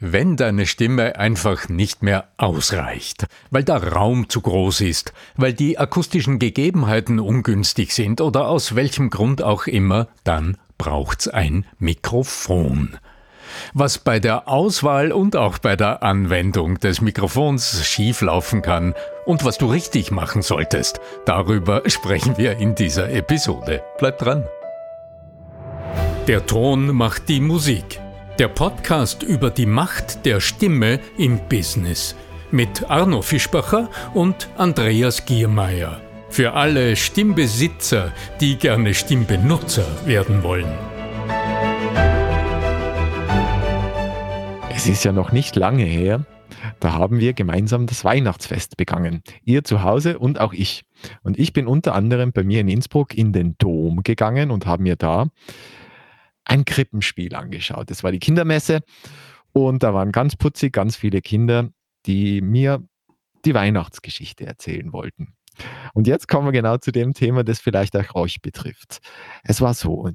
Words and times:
wenn 0.00 0.36
deine 0.36 0.66
Stimme 0.66 1.18
einfach 1.18 1.68
nicht 1.68 2.02
mehr 2.02 2.28
ausreicht, 2.36 3.26
weil 3.50 3.64
der 3.64 3.92
Raum 3.92 4.28
zu 4.28 4.40
groß 4.40 4.82
ist, 4.82 5.12
weil 5.36 5.52
die 5.52 5.78
akustischen 5.78 6.38
Gegebenheiten 6.38 7.18
ungünstig 7.18 7.92
sind 7.92 8.20
oder 8.20 8.48
aus 8.48 8.74
welchem 8.74 9.10
Grund 9.10 9.42
auch 9.42 9.66
immer, 9.66 10.08
dann 10.24 10.56
braucht's 10.78 11.26
ein 11.26 11.66
Mikrofon. 11.78 12.96
Was 13.74 13.98
bei 13.98 14.20
der 14.20 14.46
Auswahl 14.46 15.10
und 15.10 15.34
auch 15.34 15.58
bei 15.58 15.74
der 15.74 16.02
Anwendung 16.02 16.78
des 16.78 17.00
Mikrofons 17.00 17.84
schieflaufen 17.84 18.62
kann 18.62 18.94
und 19.26 19.44
was 19.44 19.58
du 19.58 19.66
richtig 19.66 20.10
machen 20.10 20.42
solltest, 20.42 21.00
darüber 21.24 21.82
sprechen 21.86 22.36
wir 22.38 22.58
in 22.58 22.74
dieser 22.74 23.10
Episode. 23.10 23.82
Bleib 23.98 24.18
dran. 24.18 24.44
Der 26.28 26.46
Ton 26.46 26.94
macht 26.94 27.28
die 27.28 27.40
Musik. 27.40 28.00
Der 28.38 28.46
Podcast 28.46 29.24
über 29.24 29.50
die 29.50 29.66
Macht 29.66 30.24
der 30.24 30.38
Stimme 30.38 31.00
im 31.16 31.40
Business 31.48 32.14
mit 32.52 32.88
Arno 32.88 33.20
Fischbacher 33.20 33.90
und 34.14 34.48
Andreas 34.56 35.26
Giermeier. 35.26 36.00
Für 36.30 36.52
alle 36.52 36.94
Stimmbesitzer, 36.94 38.12
die 38.40 38.54
gerne 38.54 38.94
Stimmbenutzer 38.94 39.84
werden 40.06 40.44
wollen. 40.44 40.72
Es 44.72 44.86
ist 44.86 45.02
ja 45.02 45.10
noch 45.10 45.32
nicht 45.32 45.56
lange 45.56 45.82
her, 45.82 46.24
da 46.78 46.92
haben 46.92 47.18
wir 47.18 47.32
gemeinsam 47.32 47.86
das 47.86 48.04
Weihnachtsfest 48.04 48.76
begangen. 48.76 49.24
Ihr 49.44 49.64
zu 49.64 49.82
Hause 49.82 50.20
und 50.20 50.40
auch 50.40 50.52
ich. 50.52 50.84
Und 51.24 51.40
ich 51.40 51.52
bin 51.52 51.66
unter 51.66 51.92
anderem 51.92 52.30
bei 52.30 52.44
mir 52.44 52.60
in 52.60 52.68
Innsbruck 52.68 53.18
in 53.18 53.32
den 53.32 53.56
Dom 53.58 54.04
gegangen 54.04 54.52
und 54.52 54.64
habe 54.64 54.84
mir 54.84 54.94
da 54.94 55.26
ein 56.48 56.64
Krippenspiel 56.64 57.34
angeschaut. 57.34 57.90
Das 57.90 58.02
war 58.02 58.10
die 58.10 58.18
Kindermesse 58.18 58.80
und 59.52 59.82
da 59.82 59.94
waren 59.94 60.12
ganz 60.12 60.34
putzig 60.34 60.72
ganz 60.72 60.96
viele 60.96 61.20
Kinder, 61.20 61.70
die 62.06 62.40
mir 62.40 62.82
die 63.44 63.54
Weihnachtsgeschichte 63.54 64.46
erzählen 64.46 64.92
wollten. 64.92 65.34
Und 65.94 66.06
jetzt 66.06 66.28
kommen 66.28 66.46
wir 66.46 66.52
genau 66.52 66.78
zu 66.78 66.92
dem 66.92 67.14
Thema, 67.14 67.44
das 67.44 67.60
vielleicht 67.60 67.96
auch 67.96 68.14
euch 68.14 68.40
betrifft. 68.40 68.98
Es 69.42 69.60
war 69.60 69.74
so, 69.74 70.10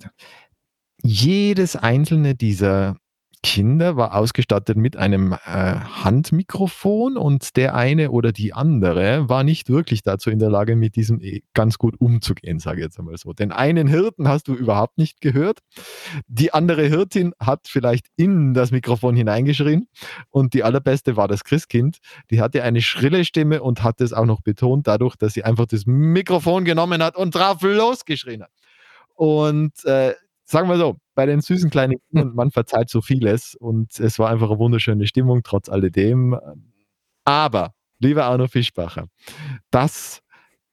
jedes 1.02 1.76
einzelne 1.76 2.36
dieser 2.36 2.96
Kinder 3.44 3.98
war 3.98 4.16
ausgestattet 4.16 4.78
mit 4.78 4.96
einem 4.96 5.34
äh, 5.34 5.38
Handmikrofon 5.44 7.18
und 7.18 7.58
der 7.58 7.76
eine 7.76 8.10
oder 8.12 8.32
die 8.32 8.54
andere 8.54 9.28
war 9.28 9.44
nicht 9.44 9.70
wirklich 9.70 10.02
dazu 10.02 10.30
in 10.30 10.40
der 10.40 10.50
Lage, 10.50 10.78
mit 10.78 10.96
diesem 10.96 11.22
eh 11.22 11.42
ganz 11.54 11.78
gut 11.78 12.00
umzugehen, 12.00 12.60
sage 12.60 12.80
ich 12.80 12.86
jetzt 12.86 12.98
einmal 12.98 13.18
so. 13.18 13.34
Den 13.34 13.52
einen 13.52 13.88
Hirten 13.88 14.30
hast 14.30 14.48
du 14.48 14.56
überhaupt 14.56 14.98
nicht 14.98 15.20
gehört. 15.20 15.60
Die 16.28 16.54
andere 16.54 16.88
Hirtin 16.88 17.34
hat 17.38 17.68
vielleicht 17.68 18.08
in 18.16 18.54
das 18.54 18.72
Mikrofon 18.72 19.16
hineingeschrien 19.16 19.88
und 20.30 20.54
die 20.54 20.64
allerbeste 20.64 21.18
war 21.18 21.28
das 21.28 21.44
Christkind. 21.44 21.98
Die 22.32 22.40
hatte 22.40 22.64
eine 22.64 22.82
schrille 22.82 23.26
Stimme 23.26 23.62
und 23.62 23.84
hat 23.84 24.00
es 24.00 24.14
auch 24.14 24.26
noch 24.26 24.40
betont 24.40 24.88
dadurch, 24.88 25.18
dass 25.18 25.34
sie 25.34 25.44
einfach 25.44 25.66
das 25.66 25.86
Mikrofon 25.86 26.64
genommen 26.64 27.04
hat 27.04 27.18
und 27.18 27.36
drauf 27.36 27.62
losgeschrien 27.62 28.44
hat. 28.44 28.52
Und 29.16 29.84
äh, 29.84 30.14
sagen 30.46 30.70
wir 30.70 30.78
so, 30.78 30.96
bei 31.16 31.26
den 31.26 31.42
süßen 31.42 31.70
kleinen 31.70 32.00
Kindern, 32.10 32.34
man 32.36 32.52
verzeiht 32.52 32.90
so 32.90 33.02
vieles 33.02 33.56
und 33.56 34.00
es 34.00 34.20
war 34.20 34.30
einfach 34.30 34.50
eine 34.50 34.60
wunderschöne 34.60 35.08
Stimmung, 35.08 35.42
trotz 35.44 35.70
alledem. 35.70 36.38
Aber, 37.26 37.74
lieber 38.00 38.26
Arno 38.26 38.48
Fischbacher, 38.48 39.08
das 39.72 40.22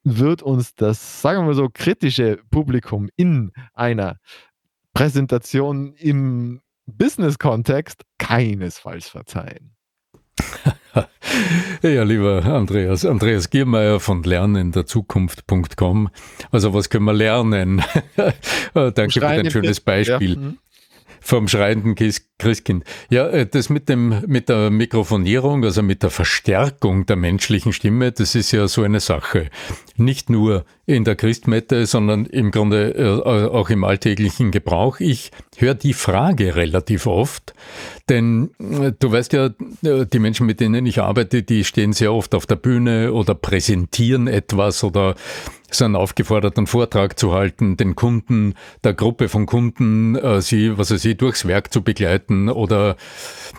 wird 0.02 0.42
uns 0.42 0.74
das, 0.74 1.20
sagen 1.20 1.46
wir 1.46 1.54
so, 1.54 1.68
kritische 1.72 2.40
Publikum 2.50 3.08
in 3.16 3.52
einer 3.74 4.16
Präsentation 4.94 5.94
im 5.94 6.60
Business-Kontext 6.86 8.02
keinesfalls 8.18 9.08
verzeihen. 9.08 9.76
ja, 11.82 12.02
lieber 12.02 12.44
Andreas, 12.44 13.04
Andreas 13.04 13.50
Giermeier 13.50 14.00
von 14.00 14.22
lerneninderzukunft.com. 14.22 16.08
Also 16.50 16.74
was 16.74 16.90
können 16.90 17.04
wir 17.04 17.12
lernen? 17.12 17.82
Danke 18.74 19.20
für 19.20 19.26
ein 19.26 19.50
schönes 19.50 19.80
Beispiel. 19.80 20.32
Ja. 20.32 20.52
Vom 21.20 21.48
schreienden 21.48 21.94
Christkind. 22.38 22.84
Ja, 23.10 23.28
äh, 23.28 23.46
das 23.46 23.68
mit 23.68 23.88
dem, 23.88 24.22
mit 24.26 24.48
der 24.48 24.70
Mikrofonierung, 24.70 25.64
also 25.64 25.82
mit 25.82 26.02
der 26.02 26.10
Verstärkung 26.10 27.06
der 27.06 27.16
menschlichen 27.16 27.72
Stimme, 27.72 28.12
das 28.12 28.34
ist 28.34 28.52
ja 28.52 28.66
so 28.68 28.82
eine 28.82 29.00
Sache. 29.00 29.50
Nicht 29.96 30.30
nur 30.30 30.64
in 30.86 31.04
der 31.04 31.14
Christmette, 31.14 31.86
sondern 31.86 32.26
im 32.26 32.50
Grunde 32.50 32.94
äh, 32.94 33.22
auch 33.22 33.70
im 33.70 33.84
alltäglichen 33.84 34.50
Gebrauch. 34.50 34.98
Ich 34.98 35.30
höre 35.56 35.74
die 35.74 35.92
Frage 35.92 36.56
relativ 36.56 37.06
oft, 37.06 37.54
denn 38.08 38.50
äh, 38.58 38.92
du 38.98 39.12
weißt 39.12 39.32
ja, 39.34 39.50
die 39.82 40.18
Menschen, 40.18 40.46
mit 40.46 40.60
denen 40.60 40.84
ich 40.86 41.00
arbeite, 41.00 41.42
die 41.42 41.64
stehen 41.64 41.92
sehr 41.92 42.12
oft 42.12 42.34
auf 42.34 42.46
der 42.46 42.56
Bühne 42.56 43.12
oder 43.12 43.34
präsentieren 43.34 44.26
etwas 44.26 44.82
oder 44.82 45.14
sind 45.74 45.96
aufgefordert, 45.96 46.56
einen 46.56 46.66
Vortrag 46.66 47.18
zu 47.18 47.32
halten, 47.32 47.76
den 47.76 47.96
Kunden, 47.96 48.54
der 48.84 48.94
Gruppe 48.94 49.28
von 49.28 49.46
Kunden, 49.46 50.16
äh, 50.16 50.40
sie, 50.40 50.76
was 50.78 50.90
weiß 50.90 51.04
ich, 51.04 51.16
durchs 51.16 51.46
Werk 51.46 51.72
zu 51.72 51.82
begleiten 51.82 52.48
oder 52.48 52.96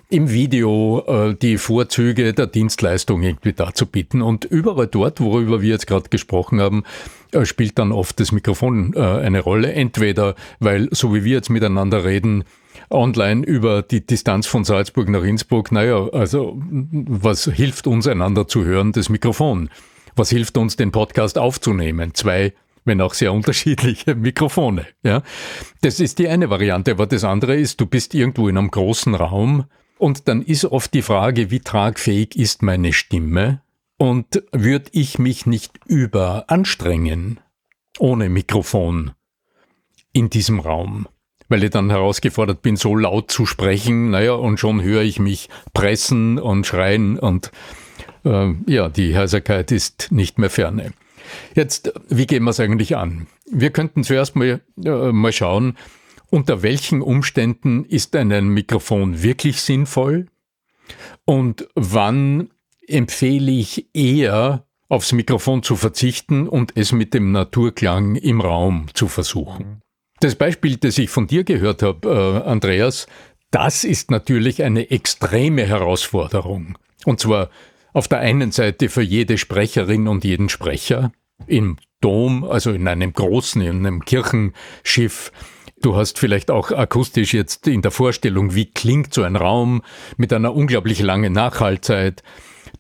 im 0.10 0.30
Video 0.32 1.04
äh, 1.08 1.36
die 1.36 1.58
Vorzüge 1.58 2.34
der 2.34 2.48
Dienstleistung 2.48 3.24
irgendwie 3.24 3.54
darzubieten. 3.54 4.22
Und 4.22 4.46
überall 4.46 4.88
dort, 4.88 5.22
worüber 5.22 5.62
wir 5.62 5.70
jetzt 5.70 5.88
gerade 5.88 6.10
gesprochen 6.10 6.60
haben, 6.60 6.84
äh, 7.32 7.46
spielt 7.46 7.80
dann 7.80 7.92
oft 7.92 8.20
das 8.20 8.32
Mikrofon 8.32 8.94
äh, 8.96 9.00
eine 9.00 9.40
Rolle. 9.40 9.74
Entweder, 9.74 10.36
weil, 10.60 10.90
so 10.92 11.14
wie 11.14 11.24
wir 11.24 11.34
jetzt 11.34 11.50
miteinander 11.50 12.04
reden, 12.04 12.44
online 12.90 13.46
über 13.46 13.82
die 13.82 14.06
Distanz 14.06 14.48
von 14.48 14.64
Salzburg 14.64 15.10
nach 15.10 15.24
Innsbruck, 15.24 15.72
naja, 15.72 16.08
also 16.12 16.58
was 16.82 17.46
hilft 17.46 17.88
uns 17.88 18.08
einander 18.08 18.48
zu 18.48 18.66
hören? 18.66 18.92
Das 18.92 19.10
Mikrofon. 19.10 19.70
Was 20.16 20.30
hilft 20.30 20.58
uns, 20.58 20.76
den 20.76 20.92
Podcast 20.92 21.38
aufzunehmen? 21.38 22.14
Zwei, 22.14 22.54
wenn 22.86 23.02
auch 23.02 23.14
sehr 23.14 23.34
unterschiedliche 23.34 24.16
Mikrofone. 24.16 24.88
Ja, 25.04 25.24
das 25.82 26.00
ist 26.00 26.20
die 26.20 26.28
eine 26.28 26.50
Variante. 26.50 26.92
Aber 26.92 27.08
das 27.08 27.24
andere 27.24 27.56
ist, 27.56 27.80
du 27.80 27.86
bist 27.86 28.14
irgendwo 28.14 28.48
in 28.48 28.58
einem 28.58 28.72
großen 28.72 29.16
Raum 29.16 29.66
und 29.98 30.28
dann 30.28 30.42
ist 30.42 30.66
oft 30.66 30.94
die 30.94 31.04
Frage, 31.04 31.52
wie 31.52 31.60
tragfähig 31.60 32.36
ist 32.36 32.64
meine 32.64 32.92
Stimme? 32.92 33.62
Und 33.98 34.44
würde 34.52 34.90
ich 34.94 35.20
mich 35.20 35.46
nicht 35.46 35.80
überanstrengen 35.86 37.40
ohne 38.00 38.30
Mikrofon 38.30 39.12
in 40.12 40.32
diesem 40.32 40.60
Raum? 40.60 41.08
Weil 41.50 41.64
ich 41.64 41.70
dann 41.70 41.92
herausgefordert 41.92 42.64
bin, 42.64 42.78
so 42.78 42.96
laut 42.96 43.30
zu 43.30 43.46
sprechen, 43.46 44.10
naja, 44.10 44.34
und 44.34 44.60
schon 44.60 44.82
höre 44.82 45.04
ich 45.04 45.20
mich 45.20 45.50
pressen 45.74 46.40
und 46.40 46.66
schreien 46.66 47.20
und 47.20 47.52
äh, 48.26 48.54
ja, 48.68 48.90
die 48.90 49.16
Heiserkeit 49.16 49.72
ist 49.72 50.12
nicht 50.12 50.38
mehr 50.38 50.50
ferne. 50.50 50.94
Jetzt, 51.56 51.94
wie 52.10 52.28
gehen 52.28 52.44
wir 52.44 52.52
es 52.52 52.60
eigentlich 52.60 52.96
an? 52.96 53.28
Wir 53.50 53.70
könnten 53.72 54.04
zuerst 54.04 54.36
mal, 54.36 54.62
äh, 54.84 55.12
mal 55.12 55.32
schauen, 55.32 55.78
unter 56.30 56.64
welchen 56.64 57.02
Umständen 57.02 57.86
ist 57.86 58.16
ein 58.16 58.48
Mikrofon 58.50 59.22
wirklich 59.22 59.62
sinnvoll 59.62 60.28
und 61.26 61.68
wann 61.76 62.50
empfehle 62.88 63.52
ich 63.52 63.88
eher 63.94 64.66
aufs 64.90 65.14
Mikrofon 65.14 65.64
zu 65.64 65.76
verzichten 65.76 66.48
und 66.48 66.74
es 66.76 66.92
mit 66.92 67.14
dem 67.14 67.32
Naturklang 67.32 68.16
im 68.16 68.42
Raum 68.42 68.88
zu 68.94 69.08
versuchen. 69.08 69.82
Das 70.20 70.36
Beispiel, 70.36 70.78
das 70.78 70.98
ich 70.98 71.10
von 71.10 71.28
dir 71.28 71.44
gehört 71.44 71.82
habe, 71.82 72.44
äh, 72.46 72.50
Andreas, 72.50 73.08
das 73.52 73.84
ist 73.84 74.12
natürlich 74.12 74.64
eine 74.64 74.92
extreme 74.92 75.66
Herausforderung. 75.66 76.78
Und 77.06 77.20
zwar 77.20 77.50
auf 77.94 78.08
der 78.08 78.20
einen 78.20 78.52
Seite 78.52 78.90
für 78.90 79.02
jede 79.02 79.38
Sprecherin 79.38 80.08
und 80.08 80.24
jeden 80.24 80.50
Sprecher 80.50 81.12
im 81.48 81.78
Dom, 82.02 82.44
also 82.44 82.72
in 82.72 82.88
einem 82.88 83.14
großen, 83.14 83.62
in 83.62 83.86
einem 83.86 84.06
Kirchenschiff. 84.06 85.32
Du 85.82 85.96
hast 85.96 86.20
vielleicht 86.20 86.52
auch 86.52 86.72
akustisch 86.72 87.34
jetzt 87.34 87.68
in 87.68 87.82
der 87.82 87.92
Vorstellung, 87.92 88.54
wie 88.54 88.66
klingt 88.66 89.14
so 89.14 89.24
ein 89.24 89.36
Raum 89.36 89.82
mit 90.18 90.32
einer 90.32 90.54
unglaublich 90.54 91.02
langen 91.02 91.34
Nachhaltzeit. 91.34 92.24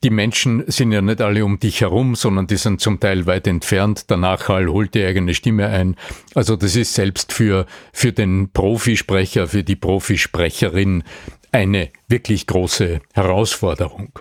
Die 0.03 0.09
Menschen 0.09 0.63
sind 0.67 0.91
ja 0.91 1.01
nicht 1.01 1.21
alle 1.21 1.43
um 1.45 1.59
dich 1.59 1.81
herum, 1.81 2.15
sondern 2.15 2.47
die 2.47 2.57
sind 2.57 2.81
zum 2.81 2.99
Teil 2.99 3.25
weit 3.25 3.47
entfernt. 3.47 4.09
Der 4.09 4.17
Nachhall 4.17 4.67
holt 4.67 4.95
die 4.95 5.03
eigene 5.03 5.33
Stimme 5.33 5.67
ein. 5.67 5.95
Also 6.33 6.55
das 6.55 6.75
ist 6.75 6.93
selbst 6.93 7.33
für, 7.33 7.65
für 7.91 8.11
den 8.11 8.49
Profisprecher, 8.51 9.47
für 9.47 9.63
die 9.63 9.75
Profisprecherin 9.75 11.03
eine 11.51 11.89
wirklich 12.07 12.47
große 12.47 13.01
Herausforderung. 13.13 14.11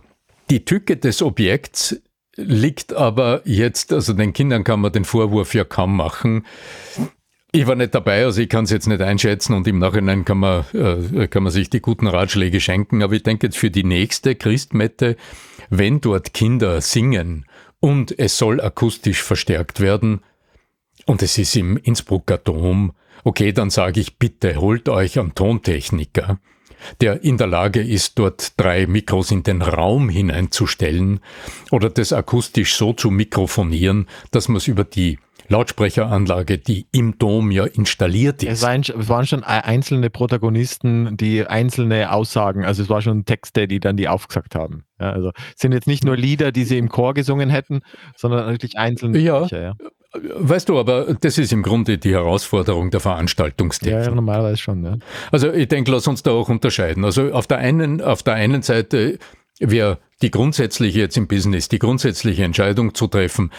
Die 0.50 0.64
Tücke 0.64 0.97
des 0.97 1.23
Objekts 1.23 2.02
liegt 2.37 2.93
aber 2.93 3.43
jetzt, 3.44 3.93
also 3.93 4.12
den 4.12 4.32
Kindern 4.32 4.64
kann 4.64 4.81
man 4.81 4.91
den 4.91 5.05
Vorwurf 5.05 5.55
ja 5.55 5.62
kaum 5.62 5.97
machen. 5.97 6.44
Ich 7.52 7.69
war 7.69 7.76
nicht 7.76 7.94
dabei, 7.94 8.25
also 8.25 8.41
ich 8.41 8.49
kann 8.49 8.64
es 8.64 8.70
jetzt 8.70 8.88
nicht 8.88 9.00
einschätzen 9.00 9.55
und 9.55 9.69
im 9.69 9.79
Nachhinein 9.79 10.25
kann 10.25 10.38
man, 10.38 10.64
äh, 10.73 11.29
kann 11.29 11.44
man 11.44 11.52
sich 11.52 11.70
die 11.70 11.81
guten 11.81 12.08
Ratschläge 12.08 12.61
schenken. 12.61 13.02
Aber 13.02 13.14
ich 13.14 13.23
denke 13.23 13.47
jetzt 13.47 13.58
für 13.58 13.70
die 13.70 13.85
nächste 13.85 14.35
Christmette, 14.35 15.17
wenn 15.69 16.00
dort 16.00 16.35
Kinder 16.35 16.81
singen 16.81 17.46
und 17.79 18.17
es 18.19 18.37
soll 18.37 18.61
akustisch 18.61 19.23
verstärkt 19.23 19.79
werden 19.79 20.20
und 21.06 21.23
es 21.23 21.38
ist 21.38 21.55
im 21.55 21.76
Innsbrucker 21.76 22.38
Dom, 22.38 22.93
okay, 23.23 23.53
dann 23.53 23.70
sage 23.70 24.00
ich 24.00 24.19
bitte, 24.19 24.56
holt 24.56 24.88
euch 24.88 25.19
einen 25.19 25.35
Tontechniker 25.35 26.41
der 27.00 27.23
in 27.23 27.38
der 27.38 27.47
Lage 27.47 27.81
ist, 27.81 28.19
dort 28.19 28.59
drei 28.59 28.87
Mikros 28.87 29.31
in 29.31 29.43
den 29.43 29.62
Raum 29.62 30.09
hineinzustellen 30.09 31.21
oder 31.71 31.91
das 31.91 32.12
akustisch 32.12 32.75
so 32.75 32.93
zu 32.93 33.11
mikrofonieren, 33.11 34.06
dass 34.31 34.49
man 34.49 34.56
es 34.56 34.69
über 34.69 34.85
die 34.85 35.19
Lautsprecheranlage, 35.50 36.59
die 36.59 36.87
im 36.93 37.19
Dom 37.19 37.50
ja 37.50 37.65
installiert 37.65 38.43
ist. 38.44 38.62
Es 38.62 39.09
waren, 39.09 39.27
schon 39.27 39.43
einzelne 39.43 40.09
Protagonisten, 40.09 41.17
die 41.17 41.44
einzelne 41.44 42.12
Aussagen, 42.12 42.65
also 42.65 42.85
es 42.85 42.88
war 42.88 43.03
schon 43.03 43.25
Texte, 43.25 43.67
die 43.67 43.81
dann 43.81 43.97
die 43.97 44.06
aufgesagt 44.06 44.55
haben. 44.55 44.85
Ja, 45.00 45.11
also 45.11 45.32
es 45.55 45.61
sind 45.61 45.73
jetzt 45.73 45.88
nicht 45.88 46.05
nur 46.05 46.17
Lieder, 46.17 46.53
die 46.53 46.65
sie 46.65 46.79
im 46.79 46.88
Chor 46.88 47.15
gesungen 47.15 47.50
hätten, 47.50 47.81
sondern 48.17 48.49
wirklich 48.49 48.79
einzelne 48.79 49.19
ja, 49.19 49.47
Sprecher, 49.47 49.62
ja. 49.62 49.75
Weißt 50.12 50.69
du, 50.69 50.79
aber 50.79 51.15
das 51.21 51.39
ist 51.39 51.53
im 51.53 51.62
Grunde 51.62 51.99
die 51.99 52.12
Herausforderung 52.12 52.91
der 52.91 52.99
Veranstaltungstechnik. 52.99 54.07
Ja, 54.07 54.11
normalerweise 54.11 54.57
schon. 54.57 54.85
Ja. 54.85 54.97
Also 55.31 55.53
ich 55.53 55.69
denke, 55.69 55.93
lass 55.93 56.09
uns 56.09 56.23
da 56.25 56.33
auch 56.33 56.49
unterscheiden. 56.49 57.05
Also 57.05 57.33
auf 57.33 57.47
der 57.47 57.59
einen, 57.59 58.01
auf 58.01 58.25
der 58.25 58.35
einen 58.35 58.62
Seite 58.62 59.19
wäre 59.61 59.99
die 60.23 60.33
grundsätzliche 60.33 60.99
jetzt 60.99 61.17
im 61.17 61.29
Business, 61.29 61.69
die 61.69 61.79
grundsätzliche 61.79 62.43
Entscheidung 62.43 62.95
zu 62.95 63.07
treffen, 63.07 63.53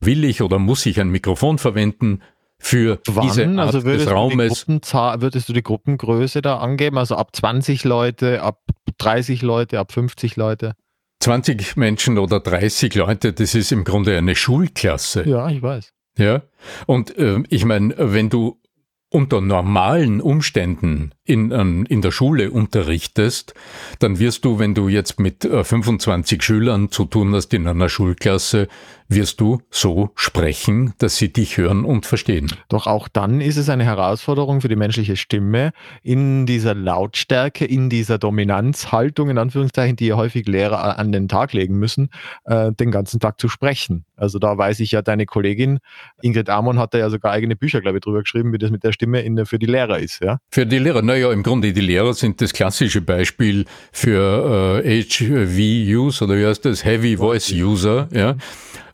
will 0.00 0.24
ich 0.24 0.40
oder 0.42 0.58
muss 0.58 0.86
ich 0.86 1.00
ein 1.00 1.08
Mikrofon 1.08 1.58
verwenden 1.58 2.22
für 2.58 3.00
Wann? 3.08 3.26
diese 3.26 3.46
Art 3.48 3.74
also 3.74 3.80
des 3.80 4.08
Raumes. 4.08 4.66
Du 4.66 4.80
würdest 5.20 5.48
du 5.48 5.52
die 5.52 5.64
Gruppengröße 5.64 6.42
da 6.42 6.58
angeben? 6.58 6.96
Also 6.96 7.16
ab 7.16 7.34
20 7.34 7.82
Leute, 7.82 8.42
ab 8.42 8.60
30 8.98 9.42
Leute, 9.42 9.80
ab 9.80 9.90
50 9.90 10.36
Leute? 10.36 10.74
20 11.22 11.76
Menschen 11.76 12.18
oder 12.18 12.40
30 12.40 12.96
Leute, 12.96 13.32
das 13.32 13.54
ist 13.54 13.70
im 13.70 13.84
Grunde 13.84 14.18
eine 14.18 14.34
Schulklasse. 14.34 15.22
Ja, 15.28 15.48
ich 15.48 15.62
weiß. 15.62 15.92
Ja, 16.18 16.42
und 16.86 17.16
äh, 17.16 17.42
ich 17.48 17.64
meine, 17.64 17.94
wenn 17.96 18.28
du 18.28 18.60
unter 19.08 19.40
normalen 19.40 20.20
Umständen 20.20 21.12
in, 21.24 21.86
in 21.86 22.02
der 22.02 22.10
Schule 22.10 22.50
unterrichtest, 22.50 23.54
dann 24.00 24.18
wirst 24.18 24.44
du, 24.44 24.58
wenn 24.58 24.74
du 24.74 24.88
jetzt 24.88 25.20
mit 25.20 25.44
25 25.44 26.38
äh, 26.38 26.42
Schülern 26.42 26.90
zu 26.90 27.04
tun 27.04 27.34
hast 27.34 27.54
in 27.54 27.66
einer 27.68 27.88
Schulklasse, 27.88 28.68
wirst 29.08 29.40
du 29.40 29.60
so 29.70 30.10
sprechen, 30.14 30.94
dass 30.98 31.16
sie 31.16 31.32
dich 31.32 31.56
hören 31.56 31.84
und 31.84 32.06
verstehen. 32.06 32.50
Doch 32.68 32.86
auch 32.86 33.08
dann 33.08 33.40
ist 33.40 33.56
es 33.56 33.68
eine 33.68 33.84
Herausforderung 33.84 34.60
für 34.60 34.68
die 34.68 34.76
menschliche 34.76 35.16
Stimme, 35.16 35.72
in 36.02 36.46
dieser 36.46 36.74
Lautstärke, 36.74 37.64
in 37.64 37.90
dieser 37.90 38.18
Dominanzhaltung, 38.18 39.30
in 39.30 39.38
Anführungszeichen, 39.38 39.96
die 39.96 40.06
ja 40.06 40.16
häufig 40.16 40.46
Lehrer 40.46 40.98
an 40.98 41.12
den 41.12 41.28
Tag 41.28 41.52
legen 41.52 41.78
müssen, 41.78 42.10
äh, 42.44 42.72
den 42.72 42.90
ganzen 42.90 43.20
Tag 43.20 43.40
zu 43.40 43.48
sprechen. 43.48 44.04
Also 44.16 44.38
da 44.38 44.56
weiß 44.56 44.80
ich 44.80 44.92
ja, 44.92 45.02
deine 45.02 45.26
Kollegin 45.26 45.78
Ingrid 46.22 46.48
Amon 46.48 46.78
hat 46.78 46.94
da 46.94 46.98
ja 46.98 47.10
sogar 47.10 47.32
eigene 47.32 47.56
Bücher, 47.56 47.80
glaube 47.80 47.98
ich, 47.98 48.02
drüber 48.02 48.20
geschrieben, 48.20 48.52
wie 48.52 48.58
das 48.58 48.70
mit 48.70 48.84
der 48.84 48.92
Stimme 48.92 49.20
in, 49.20 49.44
für 49.46 49.58
die 49.58 49.66
Lehrer 49.66 49.98
ist. 49.98 50.20
Ja? 50.22 50.38
Für 50.50 50.66
die 50.66 50.78
Lehrer, 50.78 51.02
naja, 51.02 51.21
im 51.30 51.42
Grunde 51.42 51.72
die 51.72 51.80
Lehrer 51.80 52.14
sind 52.14 52.40
das 52.40 52.52
klassische 52.52 53.00
Beispiel 53.00 53.66
für 53.92 54.82
äh, 54.84 55.02
HV-Use 55.02 56.24
oder 56.24 56.36
wie 56.36 56.46
heißt 56.46 56.64
das? 56.64 56.84
Heavy 56.84 57.18
Voice 57.18 57.52
User. 57.52 58.08
Ja? 58.12 58.36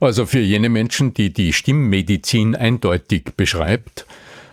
Also 0.01 0.27
für 0.27 0.41
jene 0.41 0.69
Menschen, 0.69 1.15
die 1.15 1.33
die 1.33 1.53
Stimmmedizin 1.53 2.55
eindeutig 2.55 3.37
beschreibt. 3.37 4.07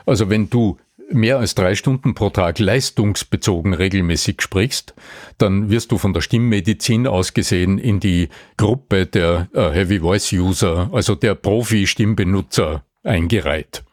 Also 0.05 0.29
wenn 0.29 0.49
du 0.49 0.77
mehr 1.11 1.37
als 1.37 1.55
drei 1.55 1.75
Stunden 1.75 2.15
pro 2.15 2.29
Tag 2.29 2.59
leistungsbezogen 2.59 3.73
regelmäßig 3.73 4.41
sprichst, 4.41 4.93
dann 5.37 5.69
wirst 5.69 5.91
du 5.91 5.97
von 5.97 6.13
der 6.13 6.21
Stimmmedizin 6.21 7.07
ausgesehen 7.07 7.77
in 7.77 7.99
die 7.99 8.29
Gruppe 8.57 9.05
der 9.05 9.49
äh, 9.53 9.71
Heavy 9.71 9.99
Voice 9.99 10.31
User, 10.33 10.89
also 10.91 11.15
der 11.15 11.35
Profi-Stimmbenutzer 11.35 12.83
eingereiht. 13.03 13.83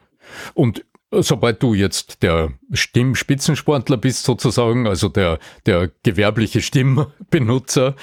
Und 0.53 0.85
sobald 1.21 1.61
du 1.61 1.73
jetzt 1.73 2.23
der 2.23 2.53
Stimmspitzensportler 2.71 3.97
bist 3.97 4.23
sozusagen, 4.23 4.87
also 4.87 5.09
der, 5.09 5.39
der 5.65 5.91
gewerbliche 6.03 6.61
Stimmbenutzer, 6.61 7.95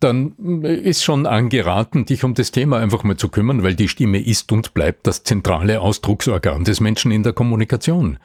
dann 0.00 0.62
ist 0.62 1.04
schon 1.04 1.26
angeraten, 1.26 2.04
dich 2.04 2.22
um 2.22 2.34
das 2.34 2.50
Thema 2.50 2.78
einfach 2.78 3.02
mal 3.02 3.16
zu 3.16 3.28
kümmern, 3.28 3.62
weil 3.62 3.74
die 3.74 3.88
Stimme 3.88 4.22
ist 4.22 4.52
und 4.52 4.74
bleibt 4.74 5.06
das 5.06 5.24
zentrale 5.24 5.80
Ausdrucksorgan 5.80 6.64
des 6.64 6.80
Menschen 6.80 7.12
in 7.12 7.22
der 7.22 7.32
Kommunikation. 7.32 8.18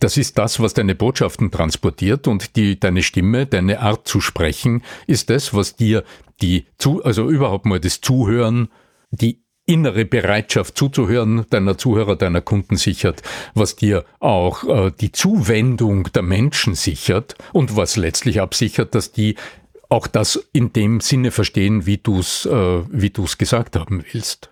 Das 0.00 0.18
ist 0.18 0.36
das, 0.36 0.60
was 0.60 0.74
deine 0.74 0.94
Botschaften 0.94 1.50
transportiert 1.50 2.28
und 2.28 2.56
die, 2.56 2.78
deine 2.78 3.02
Stimme, 3.02 3.46
deine 3.46 3.80
Art 3.80 4.06
zu 4.06 4.20
sprechen, 4.20 4.82
ist 5.06 5.30
das, 5.30 5.54
was 5.54 5.76
dir 5.76 6.04
die, 6.42 6.66
zu, 6.76 7.02
also 7.02 7.30
überhaupt 7.30 7.64
mal 7.64 7.80
das 7.80 8.02
Zuhören, 8.02 8.68
die 9.10 9.42
innere 9.66 10.04
Bereitschaft 10.04 10.78
zuzuhören 10.78 11.44
deiner 11.50 11.76
Zuhörer, 11.76 12.16
deiner 12.16 12.40
Kunden 12.40 12.76
sichert, 12.76 13.22
was 13.54 13.76
dir 13.76 14.04
auch 14.20 14.64
äh, 14.64 14.92
die 15.00 15.12
Zuwendung 15.12 16.04
der 16.14 16.22
Menschen 16.22 16.74
sichert 16.74 17.34
und 17.52 17.76
was 17.76 17.96
letztlich 17.96 18.40
absichert, 18.40 18.94
dass 18.94 19.12
die 19.12 19.34
auch 19.88 20.06
das 20.06 20.48
in 20.52 20.72
dem 20.72 21.00
Sinne 21.00 21.30
verstehen, 21.30 21.86
wie 21.86 21.98
du 21.98 22.20
es 22.20 22.46
äh, 22.46 22.82
wie 22.90 23.10
du's 23.10 23.38
gesagt 23.38 23.76
haben 23.76 24.04
willst. 24.12 24.50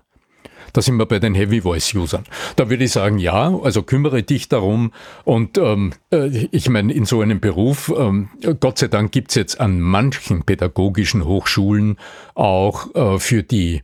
Da 0.73 0.83
sind 0.83 0.97
wir 0.97 1.07
bei 1.07 1.21
den 1.21 1.37
Heavy 1.37 1.61
Voice 1.61 1.95
Usern. 1.95 2.25
Da 2.57 2.69
würde 2.69 2.83
ich 2.83 2.91
sagen, 2.91 3.19
ja, 3.19 3.57
also 3.63 3.85
kümmere 3.85 4.25
dich 4.25 4.49
darum. 4.49 4.93
Und 5.23 5.57
ähm, 5.57 5.93
äh, 6.11 6.49
ich 6.51 6.69
meine, 6.69 6.93
in 6.93 7.05
so 7.05 7.21
einem 7.21 7.39
Beruf, 7.39 7.93
ähm, 7.97 8.31
Gott 8.59 8.79
sei 8.79 8.89
Dank 8.89 9.13
gibt's 9.13 9.37
jetzt 9.37 9.61
an 9.61 9.81
manchen 9.81 10.43
pädagogischen 10.43 11.25
Hochschulen 11.25 11.97
auch 12.35 12.93
äh, 12.97 13.19
für 13.21 13.45
die 13.45 13.83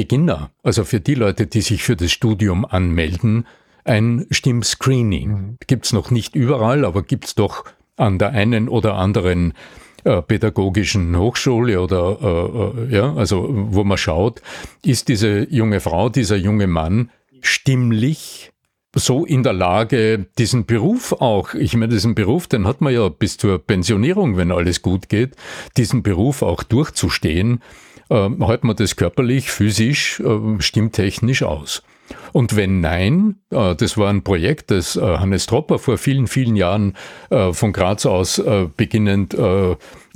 Beginner, 0.00 0.50
also 0.62 0.84
für 0.84 0.98
die 0.98 1.14
Leute, 1.14 1.46
die 1.46 1.60
sich 1.60 1.82
für 1.82 1.94
das 1.94 2.10
Studium 2.10 2.64
anmelden, 2.64 3.46
ein 3.84 4.26
Stimmscreening. 4.30 5.28
Mhm. 5.28 5.58
Gibt's 5.66 5.92
noch 5.92 6.10
nicht 6.10 6.34
überall, 6.34 6.86
aber 6.86 7.02
gibt's 7.02 7.34
doch 7.34 7.66
an 7.98 8.18
der 8.18 8.30
einen 8.30 8.70
oder 8.70 8.94
anderen 8.94 9.52
äh, 10.04 10.22
pädagogischen 10.22 11.14
Hochschule 11.18 11.82
oder 11.82 12.16
äh, 12.22 12.92
äh, 12.92 12.96
ja, 12.96 13.14
also 13.14 13.46
wo 13.50 13.84
man 13.84 13.98
schaut, 13.98 14.40
ist 14.82 15.08
diese 15.08 15.46
junge 15.52 15.80
Frau, 15.80 16.08
dieser 16.08 16.36
junge 16.36 16.66
Mann 16.66 17.10
stimmlich 17.42 18.52
so 18.96 19.26
in 19.26 19.42
der 19.42 19.52
Lage, 19.52 20.28
diesen 20.38 20.64
Beruf 20.64 21.12
auch, 21.12 21.52
ich 21.52 21.74
meine, 21.74 21.92
diesen 21.92 22.14
Beruf, 22.14 22.46
den 22.46 22.66
hat 22.66 22.80
man 22.80 22.94
ja 22.94 23.10
bis 23.10 23.36
zur 23.36 23.58
Pensionierung, 23.58 24.38
wenn 24.38 24.50
alles 24.50 24.80
gut 24.80 25.10
geht, 25.10 25.36
diesen 25.76 26.02
Beruf 26.02 26.40
auch 26.40 26.62
durchzustehen, 26.62 27.60
äh, 28.10 28.28
hält 28.40 28.64
man 28.64 28.76
das 28.76 28.96
körperlich, 28.96 29.50
physisch, 29.50 30.20
äh, 30.20 30.60
stimmtechnisch 30.60 31.42
aus. 31.42 31.82
Und 32.32 32.56
wenn 32.56 32.80
nein, 32.80 33.36
äh, 33.50 33.74
das 33.74 33.96
war 33.96 34.10
ein 34.10 34.22
Projekt, 34.22 34.70
das 34.70 34.96
äh, 34.96 35.00
Hannes 35.00 35.46
Tropper 35.46 35.78
vor 35.78 35.98
vielen, 35.98 36.26
vielen 36.26 36.56
Jahren 36.56 36.94
äh, 37.30 37.52
von 37.52 37.72
Graz 37.72 38.06
aus 38.06 38.42
beginnend 38.76 39.36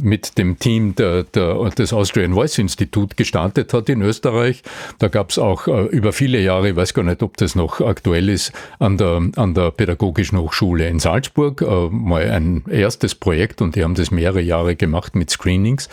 mit 0.03 0.39
dem 0.39 0.59
Team 0.59 0.95
der, 0.95 1.25
der, 1.25 1.55
des 1.71 1.93
Austrian 1.93 2.35
Voice 2.35 2.59
Institute 2.59 3.17
gestartet 3.17 3.73
hat 3.73 3.89
in 3.89 4.03
Österreich. 4.03 4.63
Da 4.99 5.09
gab 5.09 5.31
es 5.31 5.39
auch 5.39 5.67
äh, 5.67 5.87
über 5.87 6.13
viele 6.13 6.41
Jahre, 6.41 6.71
ich 6.71 6.77
weiß 6.77 6.95
gar 6.95 7.03
nicht, 7.03 7.23
ob 7.23 7.37
das 7.37 7.55
noch 7.55 7.81
aktuell 7.81 8.29
ist, 8.29 8.53
an 8.79 8.97
der, 8.99 9.23
an 9.37 9.55
der 9.55 9.71
Pädagogischen 9.71 10.39
Hochschule 10.39 10.89
in 10.89 10.99
Salzburg 10.99 11.63
äh, 11.63 11.89
mal 11.91 12.31
ein 12.31 12.65
erstes 12.69 13.15
Projekt 13.15 13.63
und 13.63 13.77
die 13.77 13.85
haben 13.85 13.95
das 13.95 14.11
mehrere 14.11 14.41
Jahre 14.41 14.77
gemacht 14.77 15.15
mit 15.15 15.31
Screenings. 15.31 15.89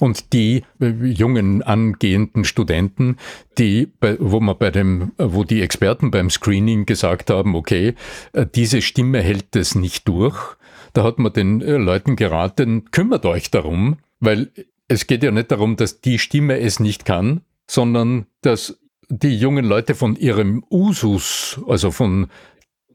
Und 0.00 0.32
die 0.32 0.62
äh, 0.80 0.88
jungen 0.88 1.62
angehenden 1.62 2.44
Studenten, 2.44 3.16
die, 3.58 3.88
wo 4.18 4.40
man 4.40 4.56
bei 4.58 4.70
dem, 4.70 5.12
wo 5.16 5.44
die 5.44 5.62
Experten 5.62 6.10
beim 6.10 6.30
Screening 6.30 6.86
gesagt 6.86 7.30
haben, 7.30 7.54
okay, 7.54 7.94
äh, 8.32 8.46
diese 8.54 8.82
Stimme 8.82 9.20
hält 9.20 9.56
es 9.56 9.74
nicht 9.74 10.06
durch 10.08 10.56
da 10.96 11.04
hat 11.04 11.18
man 11.18 11.32
den 11.32 11.60
äh, 11.60 11.76
Leuten 11.76 12.16
geraten, 12.16 12.90
kümmert 12.90 13.26
euch 13.26 13.50
darum, 13.50 13.98
weil 14.18 14.50
es 14.88 15.06
geht 15.06 15.22
ja 15.22 15.30
nicht 15.30 15.50
darum, 15.50 15.76
dass 15.76 16.00
die 16.00 16.18
Stimme 16.18 16.58
es 16.58 16.80
nicht 16.80 17.04
kann, 17.04 17.42
sondern 17.68 18.26
dass 18.40 18.78
die 19.08 19.36
jungen 19.36 19.64
Leute 19.64 19.94
von 19.94 20.16
ihrem 20.16 20.64
Usus, 20.70 21.60
also 21.68 21.90
von 21.90 22.28